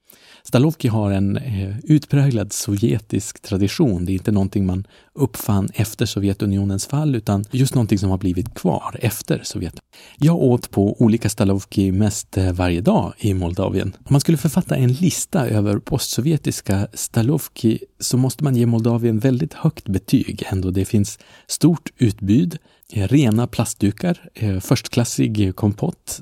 Stalovki 0.42 0.88
har 0.88 1.10
en 1.10 1.36
eh, 1.36 1.78
utpräglad 1.84 2.52
sovjetisk 2.52 3.42
tradition. 3.42 4.04
Det 4.04 4.12
är 4.12 4.14
inte 4.14 4.32
någonting 4.32 4.66
man 4.66 4.86
uppfann 5.14 5.68
efter 5.74 6.06
Sovjetunionens 6.06 6.86
fall 6.86 7.14
utan 7.14 7.44
just 7.50 7.74
någonting 7.74 7.98
som 7.98 8.10
har 8.10 8.18
blivit 8.18 8.54
kvar 8.54 8.96
efter 9.00 9.40
Sovjet. 9.44 9.74
Jag 10.18 10.36
åt 10.36 10.70
på 10.70 11.02
olika 11.02 11.28
Stalovki 11.28 11.92
mest 11.92 12.36
eh, 12.36 12.52
varje 12.52 12.80
dag 12.80 13.12
i 13.18 13.34
Moldavien. 13.34 13.96
Om 13.98 14.06
man 14.08 14.20
skulle 14.20 14.38
författa 14.38 14.76
en 14.76 14.92
lista 14.92 15.48
över 15.48 15.78
postsovjetiska 15.78 16.88
Stalovki 16.94 17.78
så 18.00 18.16
måste 18.16 18.44
man 18.44 18.56
ge 18.56 18.66
Moldavien 18.66 19.18
väldigt 19.18 19.54
högt 19.54 19.88
betyg 19.88 20.44
ändå. 20.46 20.70
Det 20.70 20.84
finns 20.84 21.18
stort 21.46 21.90
utbud, 21.98 22.58
eh, 22.92 23.08
rena 23.08 23.46
plastdukar, 23.46 24.28
förstklassig 24.60 25.56
kompott, 25.56 26.20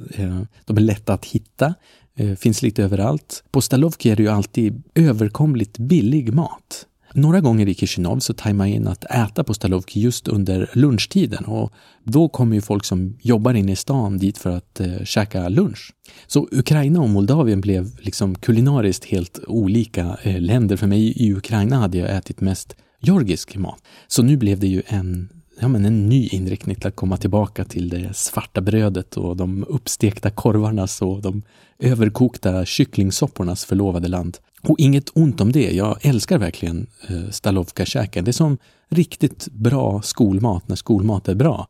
de 0.65 0.77
är 0.77 0.81
lätta 0.81 1.15
att 1.15 1.25
hitta, 1.25 1.75
Eh, 2.19 2.37
finns 2.37 2.63
lite 2.63 2.85
överallt. 2.85 3.45
På 3.51 3.61
Stalovki 3.61 4.11
är 4.11 4.17
det 4.17 4.23
ju 4.23 4.29
alltid 4.29 4.83
överkomligt 4.95 5.79
billig 5.79 6.35
mat. 6.35 6.87
Några 7.15 7.41
gånger 7.41 7.69
i 7.69 7.75
Kishinev 7.75 8.19
så 8.19 8.35
tajmar 8.35 8.67
jag 8.67 8.75
in 8.75 8.87
att 8.87 9.05
äta 9.05 9.45
på 9.45 9.55
Stalovki 9.55 10.01
just 10.01 10.29
under 10.29 10.71
lunchtiden 10.73 11.45
och 11.45 11.73
då 12.05 12.29
kommer 12.29 12.55
ju 12.55 12.61
folk 12.61 12.85
som 12.85 13.19
jobbar 13.21 13.55
inne 13.55 13.73
i 13.73 13.77
stan 13.77 14.19
dit 14.19 14.39
för 14.39 14.51
att 14.51 14.81
eh, 14.81 15.05
käka 15.05 15.49
lunch. 15.49 15.93
Så 16.27 16.49
Ukraina 16.53 17.01
och 17.01 17.09
Moldavien 17.09 17.61
blev 17.61 18.01
liksom 18.01 18.35
kulinariskt 18.35 19.05
helt 19.05 19.39
olika 19.47 20.19
eh, 20.23 20.41
länder. 20.41 20.77
För 20.77 20.87
mig 20.87 21.13
i 21.17 21.33
Ukraina 21.33 21.77
hade 21.77 21.99
jag 21.99 22.17
ätit 22.17 22.41
mest 22.41 22.77
georgisk 23.01 23.57
mat. 23.57 23.83
Så 24.09 24.23
nu 24.23 24.37
blev 24.37 24.59
det 24.59 24.69
ju 24.69 24.83
en 24.87 25.29
ja, 25.61 25.69
men 25.69 25.85
en 25.85 26.09
ny 26.09 26.29
inriktning 26.29 26.77
till 26.77 26.87
att 26.87 26.97
komma 26.97 27.17
tillbaka 27.17 27.65
till 27.65 27.89
det 27.89 28.17
svarta 28.17 28.61
brödet 28.61 29.17
och 29.17 29.37
de 29.37 29.65
uppstekta 29.69 30.31
korvarnas 30.31 31.03
och 31.03 31.23
de 31.23 31.43
överkokta 31.79 32.65
kycklingsoppornas 32.65 33.65
förlovade 33.65 34.09
land. 34.09 34.39
Och 34.63 34.77
inget 34.79 35.11
ont 35.15 35.41
om 35.41 35.53
det, 35.53 35.71
jag 35.71 35.99
älskar 36.07 36.39
verkligen 36.39 36.87
eh, 37.09 37.31
Stalovka-käken. 37.31 38.25
Det 38.25 38.31
är 38.31 38.33
som 38.33 38.59
riktigt 38.89 39.49
bra 39.53 40.03
skolmat 40.03 40.69
när 40.69 40.77
skolmat 40.77 41.29
är 41.29 41.35
bra. 41.35 41.69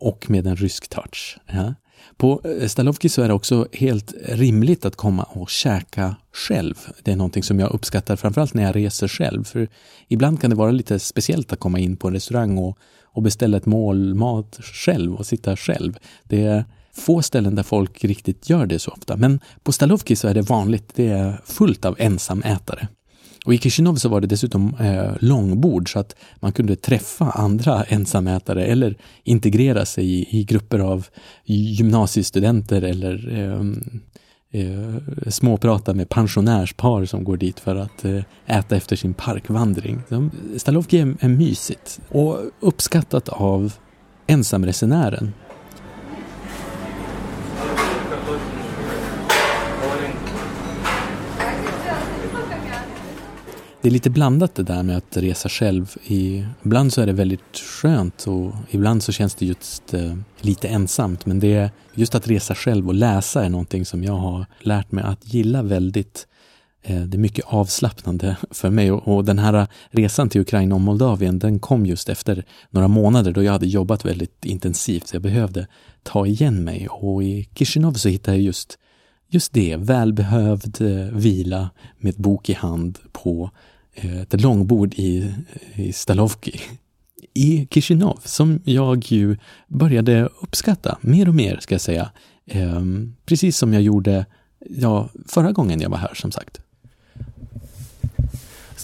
Och 0.00 0.30
med 0.30 0.46
en 0.46 0.56
rysk 0.56 0.88
touch. 0.88 1.38
Ja. 1.46 1.74
På 2.16 2.40
eh, 2.44 2.68
Stalovki 2.68 3.08
så 3.08 3.22
är 3.22 3.28
det 3.28 3.34
också 3.34 3.66
helt 3.72 4.14
rimligt 4.24 4.84
att 4.84 4.96
komma 4.96 5.22
och 5.22 5.50
käka 5.50 6.16
själv. 6.32 6.74
Det 7.02 7.12
är 7.12 7.16
någonting 7.16 7.42
som 7.42 7.60
jag 7.60 7.70
uppskattar 7.70 8.16
framförallt 8.16 8.54
när 8.54 8.62
jag 8.62 8.76
reser 8.76 9.08
själv. 9.08 9.44
För 9.44 9.68
ibland 10.08 10.40
kan 10.40 10.50
det 10.50 10.56
vara 10.56 10.70
lite 10.70 10.98
speciellt 10.98 11.52
att 11.52 11.60
komma 11.60 11.78
in 11.78 11.96
på 11.96 12.08
en 12.08 12.14
restaurang 12.14 12.58
och, 12.58 12.78
och 13.04 13.22
beställa 13.22 13.56
ett 13.56 13.66
mål 13.66 14.14
mat 14.14 14.58
själv 14.62 15.14
och 15.14 15.26
sitta 15.26 15.56
själv. 15.56 15.98
Det 16.24 16.42
är 16.42 16.64
få 16.92 17.22
ställen 17.22 17.54
där 17.54 17.62
folk 17.62 18.04
riktigt 18.04 18.50
gör 18.50 18.66
det 18.66 18.78
så 18.78 18.90
ofta. 18.90 19.16
Men 19.16 19.40
på 19.62 19.72
Stalovki 19.72 20.16
så 20.16 20.28
är 20.28 20.34
det 20.34 20.42
vanligt. 20.42 20.92
Det 20.94 21.08
är 21.08 21.40
fullt 21.44 21.84
av 21.84 21.96
ensamätare. 21.98 22.88
Och 23.48 23.54
i 23.54 23.58
Kishinev 23.58 23.94
så 23.94 24.08
var 24.08 24.20
det 24.20 24.26
dessutom 24.26 24.74
eh, 24.80 25.12
långbord 25.20 25.92
så 25.92 25.98
att 25.98 26.16
man 26.40 26.52
kunde 26.52 26.76
träffa 26.76 27.30
andra 27.30 27.84
ensamätare 27.84 28.66
eller 28.66 28.96
integrera 29.24 29.84
sig 29.84 30.04
i, 30.04 30.38
i 30.38 30.44
grupper 30.44 30.78
av 30.78 31.06
gymnasiestudenter 31.44 32.82
eller 32.82 33.38
eh, 33.38 34.62
eh, 34.62 34.94
småprata 35.28 35.94
med 35.94 36.08
pensionärspar 36.08 37.04
som 37.04 37.24
går 37.24 37.36
dit 37.36 37.60
för 37.60 37.76
att 37.76 38.04
eh, 38.04 38.22
äta 38.46 38.76
efter 38.76 38.96
sin 38.96 39.14
parkvandring. 39.14 39.98
Stalovki 40.56 40.98
är, 40.98 41.14
är 41.20 41.28
mysigt 41.28 42.00
och 42.08 42.38
uppskattat 42.60 43.28
av 43.28 43.72
ensamresenären 44.26 45.32
det 53.82 53.88
är 53.88 53.92
lite 53.92 54.10
blandat 54.10 54.54
det 54.54 54.62
där 54.62 54.82
med 54.82 54.96
att 54.96 55.16
resa 55.16 55.48
själv. 55.48 55.96
I, 56.06 56.44
ibland 56.62 56.92
så 56.92 57.00
är 57.00 57.06
det 57.06 57.12
väldigt 57.12 57.56
skönt 57.56 58.26
och 58.26 58.54
ibland 58.70 59.02
så 59.02 59.12
känns 59.12 59.34
det 59.34 59.46
just 59.46 59.94
eh, 59.94 60.14
lite 60.40 60.68
ensamt. 60.68 61.26
Men 61.26 61.40
det 61.40 61.54
är 61.54 61.70
just 61.94 62.14
att 62.14 62.28
resa 62.28 62.54
själv 62.54 62.88
och 62.88 62.94
läsa 62.94 63.44
är 63.44 63.48
någonting 63.48 63.86
som 63.86 64.04
jag 64.04 64.12
har 64.12 64.46
lärt 64.60 64.92
mig 64.92 65.04
att 65.04 65.34
gilla 65.34 65.62
väldigt. 65.62 66.26
Eh, 66.82 67.00
det 67.00 67.16
är 67.16 67.18
mycket 67.18 67.44
avslappnande 67.48 68.36
för 68.50 68.70
mig 68.70 68.92
och, 68.92 69.16
och, 69.16 69.24
den 69.24 69.38
här 69.38 69.66
resan 69.90 70.28
till 70.28 70.40
Ukraina 70.40 70.74
och 70.74 70.80
Moldavien 70.80 71.38
den 71.38 71.58
kom 71.58 71.86
just 71.86 72.08
efter 72.08 72.44
några 72.70 72.88
månader 72.88 73.32
då 73.32 73.42
jag 73.42 73.52
hade 73.52 73.66
jobbat 73.66 74.04
väldigt 74.04 74.44
intensivt. 74.44 75.06
Så 75.06 75.16
jag 75.16 75.22
behövde 75.22 75.66
ta 76.02 76.26
igen 76.26 76.64
mig 76.64 76.88
och 76.88 77.22
i 77.22 77.48
Kishinov 77.54 77.92
så 77.92 78.08
hittade 78.08 78.36
jag 78.36 78.44
just 78.44 78.78
just 79.30 79.52
det, 79.52 79.76
välbehövd 79.76 80.80
eh, 80.80 81.16
vila 81.16 81.70
med 81.98 82.14
bok 82.14 82.48
i 82.48 82.52
hand 82.52 82.98
på 83.12 83.50
Eh, 84.02 84.20
ett 84.20 84.40
långbord 84.40 84.94
i, 84.94 85.34
i 85.74 85.92
Stalovki 85.92 86.60
i 87.34 87.66
Kishinov, 87.70 88.20
som 88.24 88.60
jag 88.64 89.04
ju 89.04 89.36
började 89.68 90.28
uppskatta 90.40 90.98
mer 91.00 91.28
och 91.28 91.34
mer, 91.34 91.58
ska 91.60 91.74
jag 91.74 91.80
säga. 91.80 92.10
Ehm, 92.46 93.14
precis 93.26 93.56
som 93.56 93.74
jag 93.74 93.82
gjorde 93.82 94.26
ja, 94.68 95.08
förra 95.26 95.52
gången 95.52 95.80
jag 95.80 95.90
var 95.90 95.98
här, 95.98 96.14
som 96.14 96.32
sagt. 96.32 96.60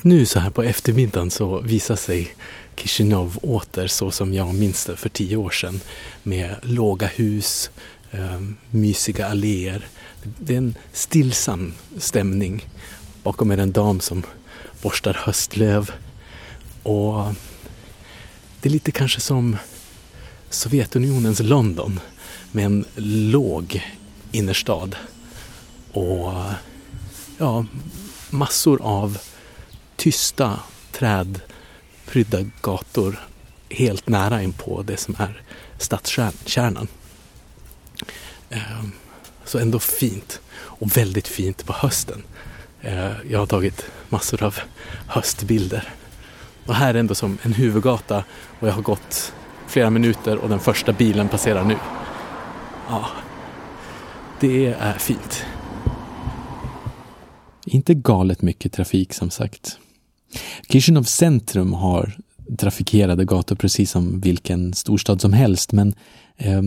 Nu 0.03 0.27
så 0.27 0.39
här 0.39 0.51
på 0.51 0.63
eftermiddagen 0.63 1.31
så 1.31 1.61
visar 1.61 1.97
sig 1.97 2.29
Kishinov 2.77 3.39
åter 3.43 3.87
så 3.87 4.11
som 4.11 4.35
jag 4.35 4.55
minns 4.55 4.87
det 4.87 4.97
för 4.97 5.09
tio 5.09 5.37
år 5.37 5.51
sedan. 5.51 5.81
Med 6.23 6.57
låga 6.63 7.07
hus, 7.07 7.71
ehm, 8.11 8.57
mysiga 8.71 9.27
alléer, 9.27 9.87
det 10.39 10.55
är 10.55 10.59
en 10.59 10.75
stillsam 10.93 11.73
stämning. 11.99 12.67
Bakom 13.23 13.51
är 13.51 13.59
en 13.59 13.73
dam 13.73 14.01
som 14.01 14.23
borstar 14.85 15.15
höstlöv. 15.15 15.91
Och 16.83 17.35
det 18.61 18.69
är 18.69 18.71
lite 18.71 18.93
kanske 18.93 19.21
som 19.21 19.57
Sovjetunionens 20.51 21.41
London 21.41 22.01
med 22.53 22.65
en 22.65 22.85
låg 23.31 23.83
innerstad. 24.33 24.97
Och 25.93 26.33
ja, 27.39 27.65
massor 28.31 28.83
av 28.83 29.19
tysta 29.97 30.61
trädprydda 30.93 32.43
gator 32.63 33.29
helt 33.71 34.09
nära 34.09 34.43
in 34.43 34.53
på 34.53 34.83
det 34.83 34.97
som 34.97 35.17
är 35.19 35.43
stadskärnan. 35.79 36.89
Ehm, 38.51 38.93
så 39.45 39.59
ändå 39.59 39.79
fint 39.79 40.41
och 40.57 40.97
väldigt 40.97 41.29
fint 41.29 41.67
på 41.67 41.73
hösten. 41.73 42.23
Eh, 42.85 43.13
jag 43.31 43.39
har 43.39 43.47
tagit 43.47 43.85
massor 44.09 44.43
av 44.43 44.59
höstbilder. 45.07 45.89
Och 46.67 46.75
här 46.75 46.95
är 46.95 46.99
ändå 46.99 47.15
som 47.15 47.39
en 47.43 47.53
huvudgata 47.53 48.25
och 48.61 48.69
jag 48.69 48.73
har 48.73 48.83
gått 48.83 49.33
flera 49.67 49.91
minuter 49.91 50.37
och 50.39 50.49
den 50.49 50.61
första 50.61 50.93
bilen 50.93 51.29
passerar 51.29 51.65
nu. 51.65 51.77
Ja, 52.89 53.07
det 54.41 54.67
är 54.67 54.93
fint. 54.93 55.45
Inte 57.67 57.95
galet 57.95 58.43
mycket 58.43 58.73
trafik 58.73 59.15
som 59.15 59.31
sagt. 59.31 59.79
Kishinev 60.69 61.03
centrum 61.03 61.73
har 61.73 62.13
trafikerade 62.59 63.25
gator 63.25 63.57
precis 63.57 63.91
som 63.91 64.21
vilken 64.21 64.75
storstad 64.75 65.21
som 65.21 65.33
helst 65.33 65.73
men 65.73 65.95
eh, 66.37 66.63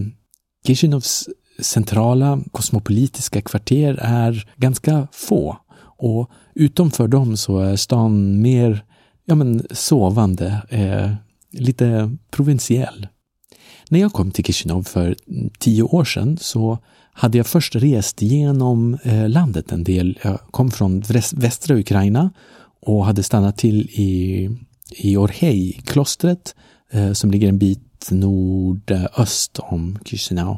Kishinovs 0.68 1.30
centrala 1.60 2.42
kosmopolitiska 2.52 3.42
kvarter 3.42 4.00
är 4.02 4.50
ganska 4.58 5.08
få 5.12 5.58
och 5.98 6.30
utomför 6.54 7.08
dem 7.08 7.38
så 7.38 7.60
är 7.60 7.76
stan 7.76 8.42
mer 8.42 8.84
ja, 9.26 9.36
men, 9.36 9.68
sovande, 9.72 10.62
eh, 10.70 11.12
lite 11.52 12.18
provinsiell. 12.32 13.08
När 13.90 14.00
jag 14.00 14.14
kom 14.14 14.32
till 14.32 14.46
Kishinev 14.46 14.84
för 14.84 15.16
tio 15.60 15.84
år 15.84 16.06
sedan 16.06 16.38
så 16.42 16.78
hade 17.14 17.38
jag 17.38 17.48
först 17.48 17.76
rest 17.76 18.22
genom 18.22 18.98
eh, 19.04 19.30
landet 19.30 19.72
en 19.72 19.84
del. 19.84 20.20
Jag 20.24 20.40
kom 20.52 20.72
från 20.72 21.04
västra 21.36 21.76
Ukraina 21.76 22.32
och 22.82 23.06
hade 23.06 23.24
stannat 23.24 23.58
till 23.58 23.82
i, 23.82 24.50
i 24.90 25.18
Orhei-klostret 25.18 26.56
eh, 26.92 27.12
som 27.14 27.32
ligger 27.32 27.50
en 27.50 27.58
bit 27.58 28.12
nordöst 28.12 29.60
om 29.60 30.00
Chisinau. 30.06 30.58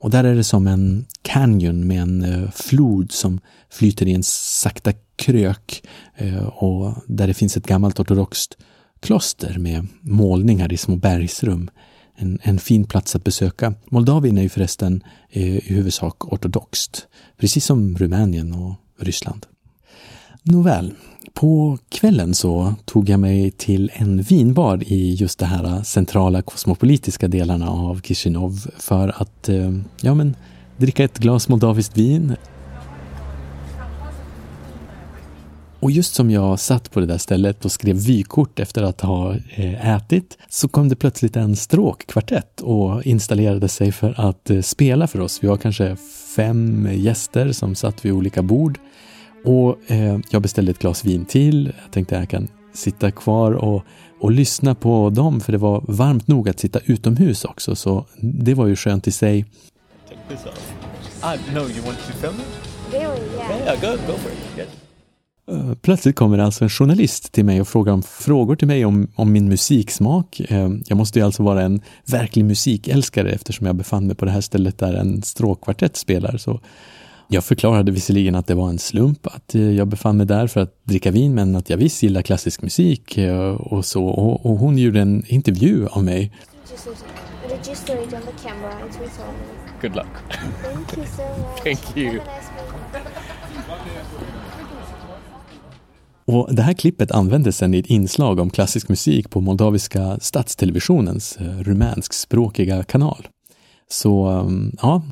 Och 0.00 0.10
där 0.10 0.24
är 0.24 0.34
det 0.34 0.44
som 0.44 0.66
en 0.66 1.06
canyon 1.22 1.86
med 1.86 2.02
en 2.02 2.24
eh, 2.24 2.50
flod 2.50 3.12
som 3.12 3.40
flyter 3.70 4.06
i 4.06 4.14
en 4.14 4.22
sakta 4.22 4.92
krök 5.16 5.82
eh, 6.16 6.46
och 6.46 6.94
där 7.06 7.26
det 7.26 7.34
finns 7.34 7.56
ett 7.56 7.66
gammalt 7.66 8.00
ortodoxt 8.00 8.56
kloster 9.00 9.58
med 9.58 9.86
målningar 10.00 10.72
i 10.72 10.76
små 10.76 10.96
bergsrum. 10.96 11.70
En, 12.16 12.38
en 12.42 12.58
fin 12.58 12.84
plats 12.84 13.16
att 13.16 13.24
besöka. 13.24 13.74
Moldavien 13.90 14.38
är 14.38 14.42
ju 14.42 14.48
förresten 14.48 15.02
eh, 15.30 15.56
i 15.56 15.74
huvudsak 15.74 16.32
ortodoxt, 16.32 17.06
precis 17.36 17.64
som 17.64 17.96
Rumänien 17.96 18.52
och 18.52 18.74
Ryssland. 18.98 19.46
Nåväl, 20.50 20.94
på 21.34 21.78
kvällen 21.88 22.34
så 22.34 22.74
tog 22.84 23.08
jag 23.08 23.20
mig 23.20 23.50
till 23.50 23.90
en 23.94 24.22
vinbar 24.22 24.82
i 24.86 25.14
just 25.14 25.38
de 25.38 25.44
här 25.44 25.82
centrala 25.82 26.42
kosmopolitiska 26.42 27.28
delarna 27.28 27.70
av 27.70 28.00
Kishinov 28.00 28.70
för 28.78 29.22
att 29.22 29.48
eh, 29.48 29.72
ja, 30.00 30.14
men, 30.14 30.36
dricka 30.76 31.04
ett 31.04 31.18
glas 31.18 31.48
moldaviskt 31.48 31.96
vin. 31.96 32.36
Och 35.80 35.90
just 35.90 36.14
som 36.14 36.30
jag 36.30 36.60
satt 36.60 36.90
på 36.90 37.00
det 37.00 37.06
där 37.06 37.18
stället 37.18 37.64
och 37.64 37.72
skrev 37.72 37.96
vykort 37.96 38.60
efter 38.60 38.82
att 38.82 39.00
ha 39.00 39.34
eh, 39.34 39.96
ätit 39.96 40.38
så 40.48 40.68
kom 40.68 40.88
det 40.88 40.96
plötsligt 40.96 41.36
en 41.36 41.56
stråkkvartett 41.56 42.60
och 42.60 43.02
installerade 43.06 43.68
sig 43.68 43.92
för 43.92 44.20
att 44.20 44.50
eh, 44.50 44.60
spela 44.60 45.06
för 45.06 45.20
oss. 45.20 45.38
Vi 45.42 45.48
var 45.48 45.56
kanske 45.56 45.96
fem 46.36 46.88
gäster 46.92 47.52
som 47.52 47.74
satt 47.74 48.04
vid 48.04 48.12
olika 48.12 48.42
bord 48.42 48.78
och 49.44 49.90
eh, 49.90 50.18
jag 50.30 50.42
beställde 50.42 50.70
ett 50.70 50.78
glas 50.78 51.04
vin 51.04 51.24
till. 51.24 51.72
Jag 51.82 51.92
tänkte 51.92 52.16
att 52.16 52.20
jag 52.20 52.28
kan 52.28 52.48
sitta 52.72 53.10
kvar 53.10 53.52
och, 53.52 53.82
och 54.20 54.32
lyssna 54.32 54.74
på 54.74 55.10
dem 55.10 55.40
för 55.40 55.52
det 55.52 55.58
var 55.58 55.84
varmt 55.88 56.28
nog 56.28 56.48
att 56.48 56.60
sitta 56.60 56.80
utomhus 56.84 57.44
också 57.44 57.76
så 57.76 58.06
det 58.20 58.54
var 58.54 58.66
ju 58.66 58.76
skönt 58.76 59.06
i 59.06 59.12
sig. 59.12 59.44
Plötsligt 65.80 66.16
kommer 66.16 66.38
alltså 66.38 66.64
en 66.64 66.70
journalist 66.70 67.32
till 67.32 67.44
mig 67.44 67.60
och 67.60 67.68
frågar 67.68 67.92
om 67.92 68.02
frågor 68.02 68.56
till 68.56 68.68
mig 68.68 68.84
om, 68.84 69.08
om 69.14 69.32
min 69.32 69.48
musiksmak. 69.48 70.40
Eh, 70.40 70.70
jag 70.86 70.98
måste 70.98 71.18
ju 71.18 71.24
alltså 71.24 71.42
vara 71.42 71.62
en 71.62 71.80
verklig 72.04 72.44
musikälskare 72.44 73.30
eftersom 73.30 73.66
jag 73.66 73.76
befann 73.76 74.06
mig 74.06 74.16
på 74.16 74.24
det 74.24 74.30
här 74.30 74.40
stället 74.40 74.78
där 74.78 74.94
en 74.94 75.22
stråkkvartett 75.22 75.96
spelar. 75.96 76.36
Så 76.36 76.60
jag 77.28 77.44
förklarade 77.44 77.92
visserligen 77.92 78.34
att 78.34 78.46
det 78.46 78.54
var 78.54 78.68
en 78.68 78.78
slump 78.78 79.26
att 79.26 79.54
eh, 79.54 79.70
jag 79.70 79.88
befann 79.88 80.16
mig 80.16 80.26
där 80.26 80.46
för 80.46 80.60
att 80.60 80.84
dricka 80.84 81.10
vin, 81.10 81.34
men 81.34 81.56
att 81.56 81.70
jag 81.70 81.76
visst 81.76 82.02
gillar 82.02 82.22
klassisk 82.22 82.62
musik 82.62 83.18
eh, 83.18 83.54
och 83.54 83.84
så. 83.84 84.04
Och, 84.04 84.46
och 84.46 84.56
hon 84.56 84.78
gjorde 84.78 85.00
en 85.00 85.24
intervju 85.26 85.86
av 85.86 86.04
mig. 86.04 86.32
Good 89.80 89.96
luck. 89.96 90.06
Thank 90.62 90.96
you 90.96 91.06
so 91.06 91.22
much. 91.22 91.62
Thank 91.64 91.96
you. 91.96 92.20
Och 96.24 96.54
det 96.54 96.62
här 96.62 96.72
klippet 96.72 97.10
användes 97.10 97.56
sedan 97.56 97.74
i 97.74 97.78
ett 97.78 97.86
inslag 97.86 98.38
om 98.38 98.50
klassisk 98.50 98.88
musik 98.88 99.30
på 99.30 99.40
moldaviska 99.40 100.18
statstelevisionens 100.20 101.36
eh, 101.36 101.58
rumänskspråkiga 101.58 102.82
kanal. 102.82 103.28
Så 103.90 104.26
mm, 104.26 104.76
ja, 104.82 105.02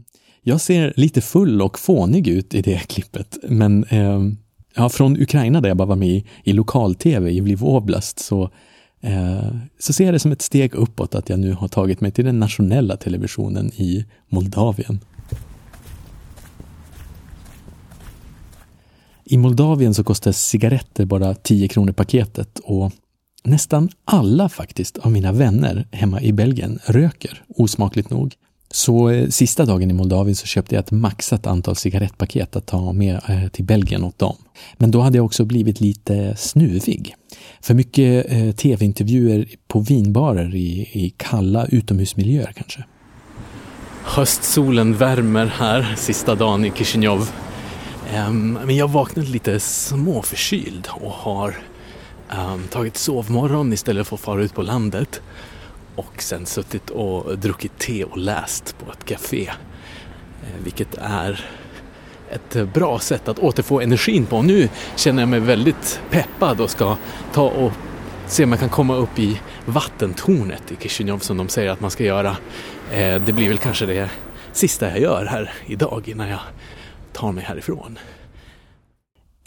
jag 0.48 0.60
ser 0.60 0.92
lite 0.96 1.20
full 1.20 1.62
och 1.62 1.78
fånig 1.78 2.28
ut 2.28 2.54
i 2.54 2.62
det 2.62 2.78
klippet, 2.78 3.38
men 3.42 3.84
eh, 3.84 4.20
ja, 4.74 4.88
från 4.88 5.22
Ukraina 5.22 5.60
där 5.60 5.68
jag 5.68 5.76
bara 5.76 5.88
var 5.88 5.96
med 5.96 6.08
i, 6.08 6.24
i 6.44 6.52
lokal-tv 6.52 7.30
i 7.30 7.40
Lviv 7.40 7.64
Oblast 7.64 8.18
så, 8.18 8.50
eh, 9.00 9.48
så 9.78 9.92
ser 9.92 10.04
jag 10.04 10.14
det 10.14 10.18
som 10.18 10.32
ett 10.32 10.42
steg 10.42 10.74
uppåt 10.74 11.14
att 11.14 11.28
jag 11.28 11.38
nu 11.38 11.52
har 11.52 11.68
tagit 11.68 12.00
mig 12.00 12.10
till 12.10 12.24
den 12.24 12.38
nationella 12.38 12.96
televisionen 12.96 13.72
i 13.72 14.04
Moldavien. 14.28 15.00
I 19.24 19.36
Moldavien 19.36 19.94
så 19.94 20.04
kostar 20.04 20.32
cigaretter 20.32 21.04
bara 21.04 21.34
10 21.34 21.68
kronor 21.68 21.92
paketet 21.92 22.58
och 22.58 22.92
nästan 23.44 23.88
alla 24.04 24.48
faktiskt 24.48 24.98
av 24.98 25.12
mina 25.12 25.32
vänner 25.32 25.88
hemma 25.92 26.20
i 26.20 26.32
Belgien 26.32 26.78
röker, 26.86 27.44
osmakligt 27.48 28.10
nog. 28.10 28.34
Så 28.76 29.10
eh, 29.10 29.28
sista 29.28 29.64
dagen 29.64 29.90
i 29.90 29.94
Moldavien 29.94 30.36
så 30.36 30.46
köpte 30.46 30.74
jag 30.74 30.82
ett 30.82 30.90
maxat 30.90 31.46
antal 31.46 31.76
cigarettpaket 31.76 32.56
att 32.56 32.66
ta 32.66 32.92
med 32.92 33.20
eh, 33.28 33.48
till 33.48 33.64
Belgien 33.64 34.04
åt 34.04 34.18
dem. 34.18 34.36
Men 34.76 34.90
då 34.90 35.00
hade 35.00 35.18
jag 35.18 35.24
också 35.24 35.44
blivit 35.44 35.80
lite 35.80 36.36
snuvig. 36.36 37.14
För 37.60 37.74
mycket 37.74 38.32
eh, 38.32 38.52
tv-intervjuer 38.52 39.46
på 39.68 39.80
vinbarer 39.80 40.54
i, 40.54 40.88
i 40.92 41.14
kalla 41.16 41.66
utomhusmiljöer 41.66 42.52
kanske. 42.56 42.84
Höstsolen 44.04 44.96
värmer 44.96 45.46
här 45.46 45.94
sista 45.96 46.34
dagen 46.34 46.64
i 46.64 46.70
Kishinev. 46.70 47.30
Um, 48.28 48.52
men 48.52 48.76
jag 48.76 48.88
vaknade 48.88 49.28
lite 49.28 49.60
småförkyld 49.60 50.88
och 50.90 51.12
har 51.12 51.56
um, 52.30 52.62
tagit 52.70 52.96
sovmorgon 52.96 53.72
istället 53.72 54.06
för 54.06 54.16
att 54.16 54.20
fara 54.20 54.42
ut 54.42 54.54
på 54.54 54.62
landet 54.62 55.20
och 55.96 56.22
sen 56.22 56.46
suttit 56.46 56.90
och 56.90 57.38
druckit 57.38 57.78
te 57.78 58.04
och 58.04 58.18
läst 58.18 58.76
på 58.78 58.92
ett 58.92 59.04
café. 59.04 59.48
Eh, 60.42 60.64
vilket 60.64 60.94
är 60.94 61.44
ett 62.30 62.72
bra 62.74 62.98
sätt 62.98 63.28
att 63.28 63.38
återfå 63.38 63.80
energin 63.80 64.26
på. 64.26 64.42
Nu 64.42 64.68
känner 64.96 65.22
jag 65.22 65.28
mig 65.28 65.40
väldigt 65.40 66.00
peppad 66.10 66.60
och 66.60 66.70
ska 66.70 66.96
ta 67.32 67.42
och 67.42 67.72
se 68.26 68.44
om 68.44 68.50
jag 68.50 68.60
kan 68.60 68.68
komma 68.68 68.96
upp 68.96 69.18
i 69.18 69.40
vattentornet 69.64 70.72
i 70.72 70.76
Kishinev 70.76 71.18
som 71.18 71.36
de 71.36 71.48
säger 71.48 71.70
att 71.70 71.80
man 71.80 71.90
ska 71.90 72.04
göra. 72.04 72.36
Eh, 72.92 73.22
det 73.22 73.32
blir 73.32 73.48
väl 73.48 73.58
kanske 73.58 73.86
det 73.86 74.10
sista 74.52 74.90
jag 74.90 75.00
gör 75.00 75.24
här 75.24 75.52
idag 75.66 76.08
innan 76.08 76.28
jag 76.28 76.40
tar 77.12 77.32
mig 77.32 77.44
härifrån. 77.44 77.98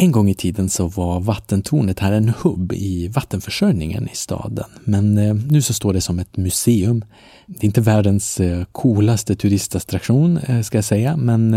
En 0.02 0.12
gång 0.12 0.30
i 0.30 0.34
tiden 0.34 0.70
så 0.70 0.88
var 0.88 1.20
vattentornet 1.20 2.00
här 2.00 2.12
en 2.12 2.30
hubb 2.30 2.74
i 2.74 3.08
vattenförsörjningen 3.08 4.10
i 4.14 4.16
staden. 4.16 4.66
Men 4.84 5.18
eh, 5.18 5.36
nu 5.36 5.62
så 5.62 5.74
står 5.74 5.94
det 5.94 6.02
som 6.02 6.20
ett 6.20 6.38
museum. 6.38 7.06
Det 7.48 7.64
är 7.64 7.66
inte 7.66 7.82
världens 7.82 8.40
eh, 8.40 8.64
coolaste 8.72 9.36
turistattraktion 9.36 10.38
eh, 10.38 10.62
ska 10.62 10.78
jag 10.78 10.86
säga, 10.86 11.18
men 11.18 11.52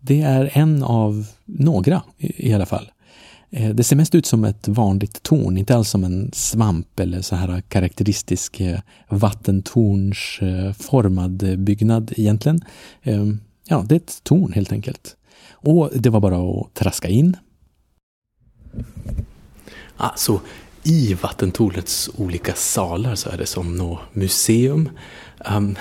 det 0.00 0.20
är 0.20 0.50
en 0.52 0.82
av 0.82 1.26
några 1.44 2.02
i, 2.18 2.52
alla 2.52 2.66
fall. 2.66 2.90
Det 3.50 3.84
ser 3.84 3.96
mest 3.96 4.14
ut 4.14 4.26
som 4.26 4.44
ett 4.44 4.68
vanligt 4.68 5.22
torn, 5.22 5.58
inte 5.58 5.76
alls 5.76 5.90
som 5.90 6.04
en 6.04 6.30
svamp 6.32 7.00
eller 7.00 7.22
så 7.22 7.36
här 7.36 7.60
karaktäristisk 7.60 8.62
vattentornsformad 9.08 11.58
byggnad 11.58 12.12
egentligen. 12.16 12.60
Ja, 13.68 13.84
det 13.88 13.94
är 13.94 13.96
ett 13.96 14.20
torn 14.22 14.52
helt 14.52 14.72
enkelt. 14.72 15.16
Och 15.50 15.90
det 15.94 16.10
var 16.10 16.20
bara 16.20 16.60
att 16.60 16.74
traska 16.74 17.08
in 17.08 17.36
Alltså, 19.96 20.40
i 20.82 21.14
vattentornets 21.14 22.10
olika 22.16 22.54
salar 22.54 23.14
så 23.14 23.30
är 23.30 23.36
det 23.36 23.46
som 23.46 23.76
något 23.76 24.00
museum. 24.12 24.88
Um, 25.56 25.76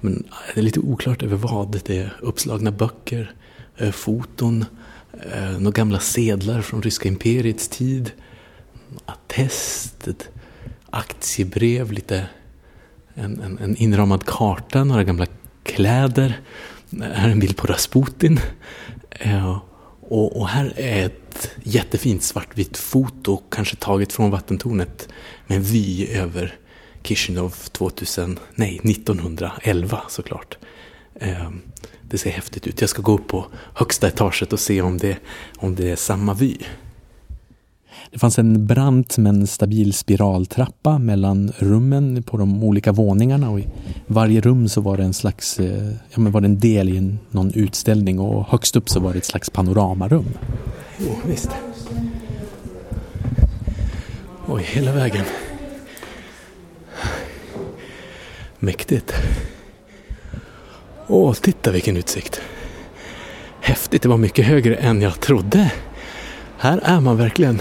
men 0.00 0.24
det 0.54 0.60
är 0.60 0.62
lite 0.62 0.80
oklart 0.80 1.22
över 1.22 1.36
vad. 1.36 1.80
Det 1.84 1.98
är 1.98 2.16
uppslagna 2.20 2.70
böcker, 2.70 3.34
eh, 3.76 3.90
foton, 3.90 4.64
eh, 5.12 5.50
uh, 5.50 5.60
några 5.60 5.76
gamla 5.76 5.98
sedlar 5.98 6.62
från 6.62 6.82
ryska 6.82 7.08
imperiets 7.08 7.68
tid, 7.68 8.12
attest, 9.06 10.08
ett 10.08 10.28
aktiebrev, 10.90 11.92
lite 11.92 12.26
en, 13.14 13.40
en, 13.40 13.58
en 13.58 13.76
inramad 13.76 14.26
karta, 14.26 14.84
några 14.84 15.04
gamla 15.04 15.26
kläder. 15.62 16.40
Här 17.00 17.28
är 17.28 17.32
en 17.32 17.40
bild 17.40 17.56
på 17.56 17.66
Rasputin. 17.66 18.40
Uh, 19.26 19.58
och, 20.10 20.36
och, 20.36 20.48
här 20.48 20.72
är 20.76 21.06
ett 21.06 21.50
jättefint 21.62 22.22
svartvitt 22.22 22.76
foto, 22.76 23.42
kanske 23.50 23.76
taget 23.76 24.12
från 24.12 24.30
vattentornet, 24.30 25.08
med 25.46 25.56
en 25.56 25.62
vy 25.62 26.06
över 26.06 26.54
Kishinov 27.02 27.54
2000, 27.72 28.38
nej, 28.54 28.80
1911 28.84 30.02
såklart. 30.08 30.58
Ehm, 31.20 31.60
det 32.02 32.18
ser 32.18 32.30
häftigt 32.30 32.66
ut. 32.66 32.80
Jag 32.80 32.90
ska 32.90 33.02
gå 33.02 33.12
upp 33.12 33.28
på 33.28 33.46
högsta 33.74 34.08
etaget 34.08 34.52
och 34.52 34.60
se 34.60 34.82
om 34.82 34.98
det, 34.98 35.16
om 35.58 35.74
det 35.74 35.90
är 35.90 35.96
samma 35.96 36.34
vy. 36.34 36.56
Det 38.12 38.18
fanns 38.18 38.38
en 38.38 38.66
brant 38.66 39.18
men 39.18 39.46
stabil 39.46 39.92
spiraltrappa 39.92 40.98
mellan 40.98 41.52
rummen 41.58 42.22
på 42.22 42.36
de 42.36 42.64
olika 42.64 42.92
våningarna 42.92 43.50
och 43.50 43.60
i 43.60 43.66
varje 44.06 44.40
rum 44.40 44.68
så 44.68 44.80
var 44.80 44.96
det 44.96 45.02
en 45.02 45.14
slags, 45.14 45.60
eh, 45.60 45.92
ja 46.10 46.20
men 46.20 46.32
var 46.32 46.40
det 46.40 46.46
en 46.46 46.58
del 46.58 46.88
i 46.88 46.96
en, 46.96 47.18
någon 47.30 47.54
utställning 47.54 48.20
och 48.20 48.46
högst 48.46 48.76
upp 48.76 48.88
så 48.88 49.00
var 49.00 49.12
det 49.12 49.18
ett 49.18 49.24
slags 49.24 49.50
panoramarum. 49.50 50.24
Jo, 50.98 51.16
visst. 51.26 51.50
Oj, 54.48 54.62
hela 54.62 54.92
vägen. 54.92 55.24
Mäktigt. 58.58 59.12
Åh, 61.06 61.34
titta 61.34 61.70
vilken 61.70 61.96
utsikt. 61.96 62.40
Häftigt, 63.60 64.02
det 64.02 64.08
var 64.08 64.16
mycket 64.16 64.46
högre 64.46 64.74
än 64.74 65.02
jag 65.02 65.20
trodde. 65.20 65.72
Här 66.58 66.80
är 66.84 67.00
man 67.00 67.16
verkligen 67.16 67.60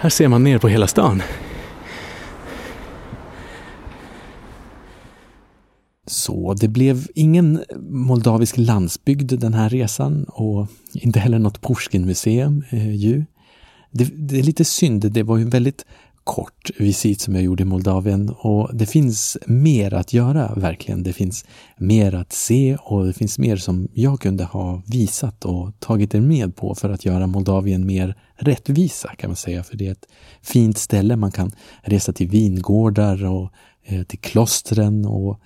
här 0.00 0.10
ser 0.10 0.28
man 0.28 0.44
ner 0.44 0.58
på 0.58 0.68
hela 0.68 0.86
stan. 0.86 1.22
Så 6.06 6.54
det 6.54 6.68
blev 6.68 7.06
ingen 7.14 7.64
moldavisk 7.80 8.56
landsbygd 8.56 9.40
den 9.40 9.54
här 9.54 9.68
resan 9.68 10.24
och 10.24 10.66
inte 10.92 11.20
heller 11.20 11.38
något 11.38 11.60
Pushkin-museum 11.60 12.64
eh, 12.70 12.94
ju. 12.94 13.24
Det, 13.90 14.04
det, 14.04 14.38
är 14.38 14.42
lite 14.42 14.64
synd, 14.64 15.12
det 15.12 15.22
var 15.22 15.36
ju 15.36 15.42
en 15.42 15.50
väldigt 15.50 15.84
kort 16.28 16.70
visit 16.78 17.20
som 17.20 17.34
jag 17.34 17.44
gjorde 17.44 17.62
i 17.62 17.66
Moldavien 17.66 18.28
och 18.38 18.70
det 18.74 18.86
finns 18.86 19.38
mer 19.46 19.94
att 19.94 20.12
göra 20.12 20.54
verkligen. 20.54 21.02
Det 21.02 21.12
finns 21.12 21.44
mer 21.76 22.14
att 22.14 22.32
se 22.32 22.76
och 22.80 23.06
det 23.06 23.12
finns 23.12 23.38
mer 23.38 23.56
som 23.56 23.88
jag 23.92 24.20
kunde 24.20 24.44
ha 24.44 24.82
visat 24.86 25.44
och 25.44 25.72
tagit 25.78 26.14
er 26.14 26.20
med 26.20 26.56
på 26.56 26.74
för 26.74 26.90
att 26.90 27.04
göra 27.04 27.26
Moldavien 27.26 27.86
mer 27.86 28.16
rättvisa 28.36 29.14
kan 29.14 29.30
man 29.30 29.36
säga. 29.36 29.62
För 29.62 29.76
det 29.76 29.86
är 29.86 29.92
ett 29.92 30.06
fint 30.42 30.78
ställe. 30.78 31.16
Man 31.16 31.32
kan 31.32 31.52
resa 31.82 32.12
till 32.12 32.28
vingårdar 32.28 33.24
och 33.24 33.52
eh, 33.84 34.02
till 34.02 34.18
klostren 34.18 35.04
och 35.04 35.40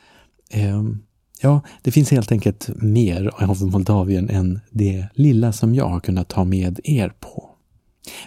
eh, 0.50 0.82
Ja, 1.44 1.60
det 1.82 1.90
finns 1.90 2.10
helt 2.10 2.32
enkelt 2.32 2.70
mer 2.76 3.30
av 3.34 3.62
Moldavien 3.62 4.30
än 4.30 4.60
det 4.70 5.06
lilla 5.14 5.52
som 5.52 5.74
jag 5.74 5.88
har 5.88 6.00
kunnat 6.00 6.28
ta 6.28 6.44
med 6.44 6.80
er 6.84 7.12
på. 7.20 7.51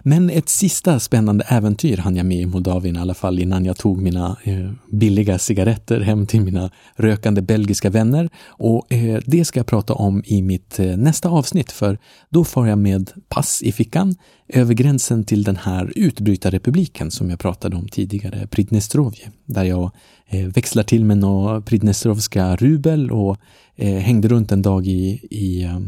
Men 0.03 0.29
ett 0.29 0.49
sista 0.49 0.99
spännande 0.99 1.43
äventyr 1.47 1.97
hann 1.97 2.15
jag 2.15 2.25
med 2.25 2.37
i 2.37 2.45
Moldavien 2.45 2.95
i 2.95 2.99
alla 2.99 3.13
fall 3.13 3.39
innan 3.39 3.65
jag 3.65 3.77
tog 3.77 4.01
mina 4.01 4.37
eh, 4.43 4.71
billiga 4.91 5.39
cigaretter 5.39 5.99
hem 5.99 6.27
till 6.27 6.41
mina 6.41 6.71
rökande 6.95 7.41
belgiska 7.41 7.89
vänner. 7.89 8.29
Och 8.47 8.93
eh, 8.93 9.19
det 9.25 9.45
ska 9.45 9.59
jag 9.59 9.67
prata 9.67 9.93
om 9.93 10.23
i 10.25 10.41
mitt 10.41 10.79
eh, 10.79 10.97
nästa 10.97 11.29
avsnitt 11.29 11.71
för 11.71 11.97
då 12.29 12.43
far 12.43 12.65
jag 12.65 12.77
med 12.77 13.11
pass 13.29 13.61
i 13.63 13.71
fickan 13.71 14.15
över 14.47 14.73
gränsen 14.73 15.23
till 15.23 15.43
den 15.43 15.55
här 15.55 15.93
utbrytarrepubliken 15.95 17.11
som 17.11 17.29
jag 17.29 17.39
pratade 17.39 17.75
om 17.75 17.87
tidigare, 17.87 18.47
Pridnestrovje, 18.47 19.31
där 19.45 19.63
jag 19.63 19.91
eh, 20.27 20.47
växlar 20.47 20.83
till 20.83 21.05
med 21.05 21.17
några 21.17 21.61
pridnestrovska 21.61 22.55
rubel 22.55 23.11
och 23.11 23.37
eh, 23.75 23.97
hängde 23.97 24.27
runt 24.27 24.51
en 24.51 24.61
dag 24.61 24.87
i, 24.87 25.27
i 25.31 25.63
eh, 25.63 25.79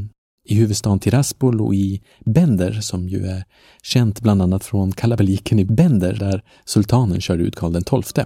i 0.48 0.56
huvudstaden 0.56 1.00
Tiraspol 1.00 1.62
och 1.62 1.76
i 1.76 2.02
Bender 2.26 2.72
som 2.72 3.10
ju 3.10 3.28
är 3.28 3.44
känt 3.84 4.22
bland 4.22 4.42
annat 4.42 4.64
från 4.64 4.92
kalabaliken 4.92 5.60
i 5.60 5.66
Bender 5.66 6.14
där 6.14 6.44
sultanen 6.66 7.22
körde 7.22 7.44
ut 7.44 7.56
Karl 7.56 8.04
XII. 8.04 8.26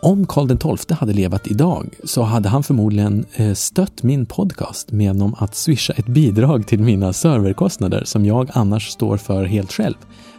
Om 0.00 0.26
Karl 0.26 0.76
XII 0.76 0.96
hade 0.96 1.12
levat 1.12 1.46
idag 1.46 1.88
så 2.04 2.22
hade 2.22 2.48
han 2.48 2.62
förmodligen 2.62 3.24
eh, 3.34 3.54
stött 3.54 4.02
min 4.02 4.26
podcast 4.26 4.92
genom 4.92 5.34
att 5.38 5.54
swisha 5.54 5.92
ett 5.92 6.06
bidrag 6.06 6.66
till 6.66 6.80
mina 6.80 7.12
serverkostnader 7.12 8.04
som 8.04 8.24
jag 8.24 8.50
annars 8.52 8.88
står 8.88 9.16
för 9.16 9.44
helt 9.44 9.72
själv 9.72 9.96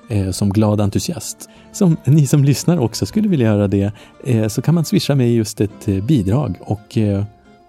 eh, 0.09 0.31
som 0.31 0.49
glad 0.49 0.81
entusiast. 0.81 1.49
Som 1.73 1.97
ni 2.05 2.27
som 2.27 2.43
lyssnar 2.43 2.77
också 2.77 3.05
skulle 3.05 3.27
vilja 3.27 3.47
göra 3.47 3.67
det 3.67 3.91
eh, 4.23 4.47
så 4.47 4.61
kan 4.61 4.75
man 4.75 4.85
swisha 4.85 5.15
mig 5.15 5.35
just 5.35 5.61
ett 5.61 5.85
bidrag 5.85 6.55
och 6.61 6.97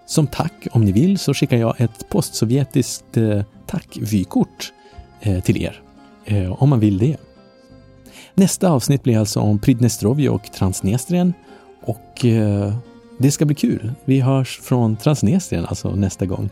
som 0.08 0.26
tack, 0.26 0.66
om 0.72 0.84
ni 0.84 0.92
vill, 0.92 1.18
så 1.18 1.34
skickar 1.34 1.56
jag 1.56 1.80
ett 1.80 2.08
postsovjetiskt 2.08 3.16
eh, 3.16 3.42
tackvykort 3.66 4.72
eh, 5.20 5.40
till 5.40 5.62
er. 5.62 5.80
Eh, 6.24 6.62
om 6.62 6.68
man 6.68 6.80
vill 6.80 6.98
det. 6.98 7.16
Nästa 8.34 8.70
avsnitt 8.70 9.02
blir 9.02 9.18
alltså 9.18 9.40
om 9.40 9.58
Pridnestrovje 9.58 10.28
och 10.28 10.52
Transnistrien. 10.52 11.34
Och 11.82 12.24
eh, 12.24 12.74
det 13.18 13.30
ska 13.30 13.44
bli 13.44 13.54
kul. 13.54 13.92
Vi 14.04 14.20
hörs 14.20 14.60
från 14.62 14.96
Transnistrien 14.96 15.66
alltså 15.66 15.94
nästa 15.94 16.26
gång. 16.26 16.50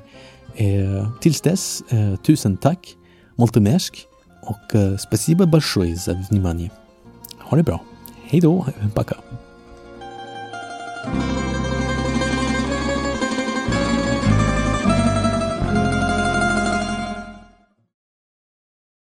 Eh, 0.57 1.09
tills 1.21 1.41
dess, 1.41 1.83
eh, 1.89 2.17
tusen 2.17 2.57
tack, 2.57 2.97
Moltemersk 3.37 4.07
och 4.43 4.75
eh, 4.75 4.97
спасибо 4.97 5.47
большое 5.47 5.97
за 5.97 6.15
внимание. 6.31 6.71
Ha 7.39 7.57
det 7.57 7.63
bra. 7.63 7.81
Hej 8.25 8.41
då, 8.41 8.67
пока. 8.95 9.17